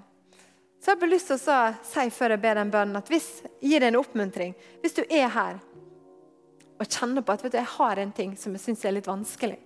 Så 0.80 0.94
jeg 0.94 1.02
har 1.02 1.10
lyst 1.12 1.32
til 1.32 1.40
å 1.40 1.62
si 1.84 2.10
før 2.14 2.36
jeg 2.36 2.44
ber 2.44 2.60
den 2.60 2.74
bønnen, 2.74 3.00
at 3.00 3.10
hvis, 3.12 3.30
gi 3.62 3.80
deg 3.80 3.90
en 3.90 4.00
oppmuntring. 4.00 4.54
Hvis 4.84 4.98
du 5.00 5.04
er 5.08 5.32
her 5.34 5.58
og 6.78 6.86
kjenner 6.86 7.26
på 7.26 7.34
at 7.34 7.48
du, 7.48 7.50
jeg 7.58 7.74
har 7.74 8.00
en 8.02 8.12
ting 8.14 8.36
som 8.38 8.54
jeg 8.54 8.62
syns 8.62 8.86
er 8.86 8.94
litt 8.94 9.10
vanskelig, 9.10 9.58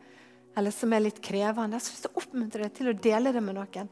eller 0.56 0.72
som 0.76 0.94
er 0.96 1.04
litt 1.04 1.20
krevende, 1.24 1.80
så 1.80 1.92
vil 1.92 2.08
jeg 2.08 2.24
oppmuntre 2.24 2.64
deg 2.64 2.74
til 2.76 2.92
å 2.92 2.96
dele 2.96 3.34
det 3.36 3.44
med 3.44 3.60
noen 3.60 3.92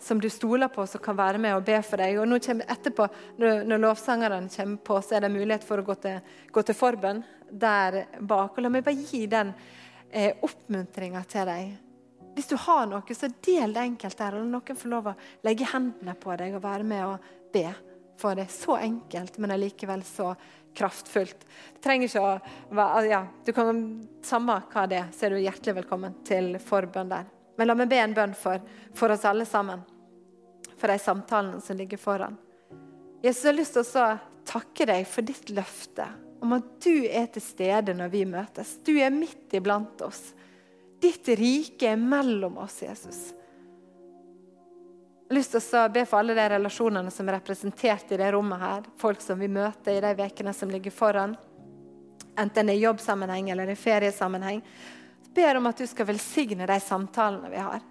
som 0.00 0.20
du 0.20 0.28
stoler 0.30 0.68
på, 0.72 0.86
som 0.86 1.00
kan 1.02 1.16
være 1.16 1.40
med 1.40 1.56
og 1.56 1.64
be 1.66 1.76
for 1.84 2.00
deg. 2.00 2.18
Og 2.20 2.28
nå 2.28 2.38
kommer 2.44 2.72
Etterpå, 2.72 3.08
når 3.40 3.80
lovsangerne 3.82 4.48
kommer 4.52 4.84
på, 4.88 5.00
så 5.04 5.16
er 5.16 5.26
det 5.26 5.32
mulighet 5.34 5.64
for 5.66 5.80
å 5.80 5.86
gå 5.86 5.96
til, 6.00 6.20
gå 6.52 6.64
til 6.64 6.78
forbønn 6.78 7.24
der 7.50 8.04
bak. 8.20 8.56
Og 8.56 8.64
La 8.64 8.72
meg 8.72 8.84
bare 8.86 9.08
gi 9.08 9.26
den 9.30 9.52
eh, 10.10 10.32
oppmuntringa 10.44 11.24
til 11.28 11.48
deg. 11.48 11.74
Hvis 12.36 12.50
du 12.50 12.56
har 12.60 12.84
noe, 12.90 13.14
så 13.16 13.30
del 13.46 13.72
det 13.72 13.80
enkelt 13.80 14.18
der. 14.18 14.34
og 14.36 14.48
noen 14.52 14.76
får 14.76 14.90
lov 14.92 15.06
å 15.08 15.14
legge 15.46 15.68
hendene 15.70 16.12
på 16.20 16.34
deg 16.36 16.58
og 16.58 16.64
være 16.66 16.84
med 16.84 17.04
og 17.06 17.30
be 17.54 17.70
for 18.20 18.36
det. 18.36 18.50
Så 18.52 18.76
enkelt, 18.76 19.38
men 19.38 19.54
allikevel 19.54 20.02
så 20.04 20.34
kraftfullt. 20.76 21.46
Det 21.72 21.80
trenger 21.80 22.10
ikke 22.10 22.20
å 22.26 22.76
være, 22.76 23.06
ja, 23.08 23.22
du 23.44 23.52
kan, 23.56 23.80
Samme 24.26 24.58
hva 24.68 24.84
det 24.90 24.98
er, 25.00 25.08
så 25.16 25.26
er 25.26 25.32
du 25.32 25.40
hjertelig 25.40 25.78
velkommen 25.78 26.20
til 26.28 26.58
forbønn 26.60 27.14
der. 27.14 27.24
Men 27.56 27.70
la 27.70 27.78
meg 27.78 27.88
be 27.88 28.02
en 28.04 28.16
bønn 28.16 28.36
for, 28.36 28.60
for 28.92 29.16
oss 29.16 29.24
alle 29.24 29.48
sammen. 29.48 29.80
For 30.76 30.92
de 30.92 31.00
samtalene 31.00 31.64
som 31.64 31.80
ligger 31.80 32.00
foran. 32.00 32.36
Jesus 33.24 33.46
jeg 33.46 33.54
har 33.54 33.60
lyst 33.62 33.78
til 33.78 34.02
å 34.02 34.08
takke 34.46 34.92
deg 34.92 35.08
for 35.08 35.24
ditt 35.24 35.48
løfte 35.56 36.04
om 36.44 36.52
at 36.52 36.68
du 36.84 37.06
er 37.08 37.30
til 37.32 37.42
stede 37.42 37.96
når 37.96 38.12
vi 38.12 38.26
møtes. 38.28 38.76
Du 38.84 38.92
er 39.00 39.14
midt 39.14 39.56
iblant 39.56 40.04
oss. 40.04 40.34
Ditt 41.00 41.28
rike 41.28 41.90
er 41.92 42.00
mellom 42.00 42.58
oss, 42.58 42.80
Jesus. 42.82 43.32
Jeg 45.26 45.34
har 45.34 45.38
lyst 45.40 45.56
til 45.56 45.78
å 45.80 45.88
be 45.90 46.04
for 46.06 46.22
alle 46.22 46.36
de 46.38 46.44
relasjonene 46.52 47.10
som 47.10 47.26
er 47.28 47.40
representert 47.40 48.12
i 48.14 48.18
det 48.20 48.28
rommet. 48.32 48.60
her. 48.60 48.84
Folk 48.96 49.20
som 49.20 49.38
vi 49.38 49.48
møter 49.48 49.98
i 49.98 50.00
de 50.00 50.22
ukene 50.22 50.54
som 50.54 50.70
ligger 50.70 50.94
foran. 50.94 51.36
Enten 52.38 52.66
det 52.66 52.76
er 52.76 52.84
jobbsammenheng 52.86 53.50
eller 53.50 53.68
i 53.68 53.74
feriesammenheng 53.74 54.62
ber 55.36 55.58
om 55.58 55.66
at 55.68 55.78
du 55.78 55.86
skal 55.86 56.08
velsigne 56.08 56.66
de 56.68 56.78
samtalene 56.80 57.50
vi 57.52 57.60
har. 57.60 57.82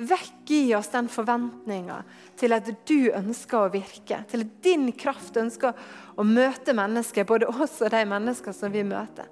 Vekk 0.00 0.50
i 0.56 0.74
oss 0.74 0.88
den 0.92 1.08
forventninga 1.12 1.98
til 2.40 2.54
at 2.56 2.68
du 2.88 3.10
ønsker 3.12 3.58
å 3.66 3.72
virke. 3.72 4.22
Til 4.30 4.44
at 4.44 4.58
din 4.64 4.90
kraft 4.96 5.36
ønsker 5.36 5.76
å 6.16 6.24
møte 6.24 6.74
mennesker, 6.76 7.28
både 7.28 7.50
oss 7.50 7.80
og 7.84 7.92
de 7.92 8.04
mennesker 8.08 8.56
som 8.56 8.72
vi 8.72 8.84
møter. 8.86 9.28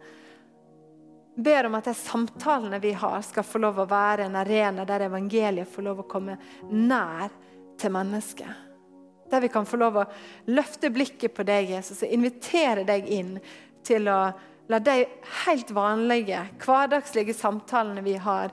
Ber 1.38 1.68
om 1.68 1.76
at 1.78 1.86
de 1.86 1.94
samtalene 1.94 2.80
vi 2.82 2.92
har, 2.98 3.20
skal 3.22 3.46
få 3.46 3.60
lov 3.62 3.78
å 3.78 3.88
være 3.90 4.26
en 4.26 4.36
arena 4.40 4.86
der 4.88 5.06
evangeliet 5.06 5.70
får 5.70 5.86
lov 5.86 6.02
å 6.02 6.08
komme 6.10 6.34
nær 6.70 7.30
til 7.78 7.94
mennesket. 7.94 8.66
Der 9.30 9.44
vi 9.44 9.50
kan 9.52 9.68
få 9.68 9.78
lov 9.78 10.00
å 10.00 10.06
løfte 10.50 10.90
blikket 10.90 11.36
på 11.36 11.46
deg, 11.46 11.70
Jesus, 11.76 12.02
og 12.02 12.14
invitere 12.14 12.82
deg 12.88 13.06
inn 13.12 13.36
til 13.86 14.10
å 14.10 14.20
La 14.68 14.76
de 14.84 15.06
helt 15.46 15.70
vanlige, 15.72 16.42
hverdagslige 16.60 17.32
samtalene 17.32 18.02
vi 18.04 18.18
har, 18.20 18.50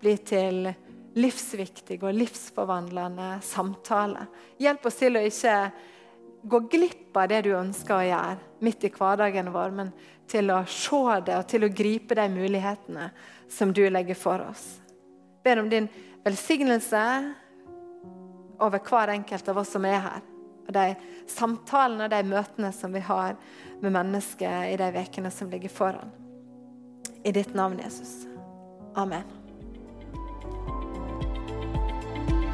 bli 0.00 0.14
til 0.24 0.62
livsviktige 1.20 2.08
og 2.08 2.16
livsforvandlende 2.16 3.34
samtaler. 3.44 4.30
Hjelp 4.56 4.88
oss 4.88 4.96
til 4.96 5.18
å 5.18 5.24
ikke 5.28 5.56
gå 6.42 6.60
glipp 6.70 7.16
av 7.16 7.28
det 7.28 7.42
du 7.46 7.52
ønsker 7.56 7.96
å 7.96 8.06
gjøre 8.06 8.62
midt 8.64 8.86
i 8.86 8.92
hverdagen 8.92 9.52
vår, 9.54 9.74
men 9.74 9.92
til 10.28 10.50
å 10.52 10.62
se 10.68 11.02
det 11.26 11.36
og 11.38 11.46
til 11.50 11.64
å 11.64 11.72
gripe 11.72 12.16
de 12.18 12.26
mulighetene 12.32 13.10
som 13.50 13.72
du 13.72 13.84
legger 13.90 14.18
for 14.18 14.44
oss. 14.44 14.78
Ber 15.44 15.62
om 15.62 15.70
din 15.70 15.88
velsignelse 16.24 17.04
over 18.58 18.82
hver 18.84 19.14
enkelt 19.14 19.48
av 19.48 19.62
oss 19.62 19.72
som 19.72 19.86
er 19.88 20.02
her. 20.04 20.26
Og 20.68 20.74
de 20.76 20.86
samtalene 21.30 22.08
og 22.08 22.12
de 22.12 22.22
møtene 22.28 22.72
som 22.76 22.92
vi 22.92 23.00
har 23.06 23.38
med 23.80 23.94
mennesker 23.94 24.68
i 24.68 24.76
de 24.80 24.90
ukene 24.98 25.32
som 25.32 25.50
ligger 25.50 25.72
foran. 25.72 26.12
I 27.24 27.32
ditt 27.32 27.54
navn, 27.56 27.80
Jesus. 27.80 28.26
Amen. 28.96 29.37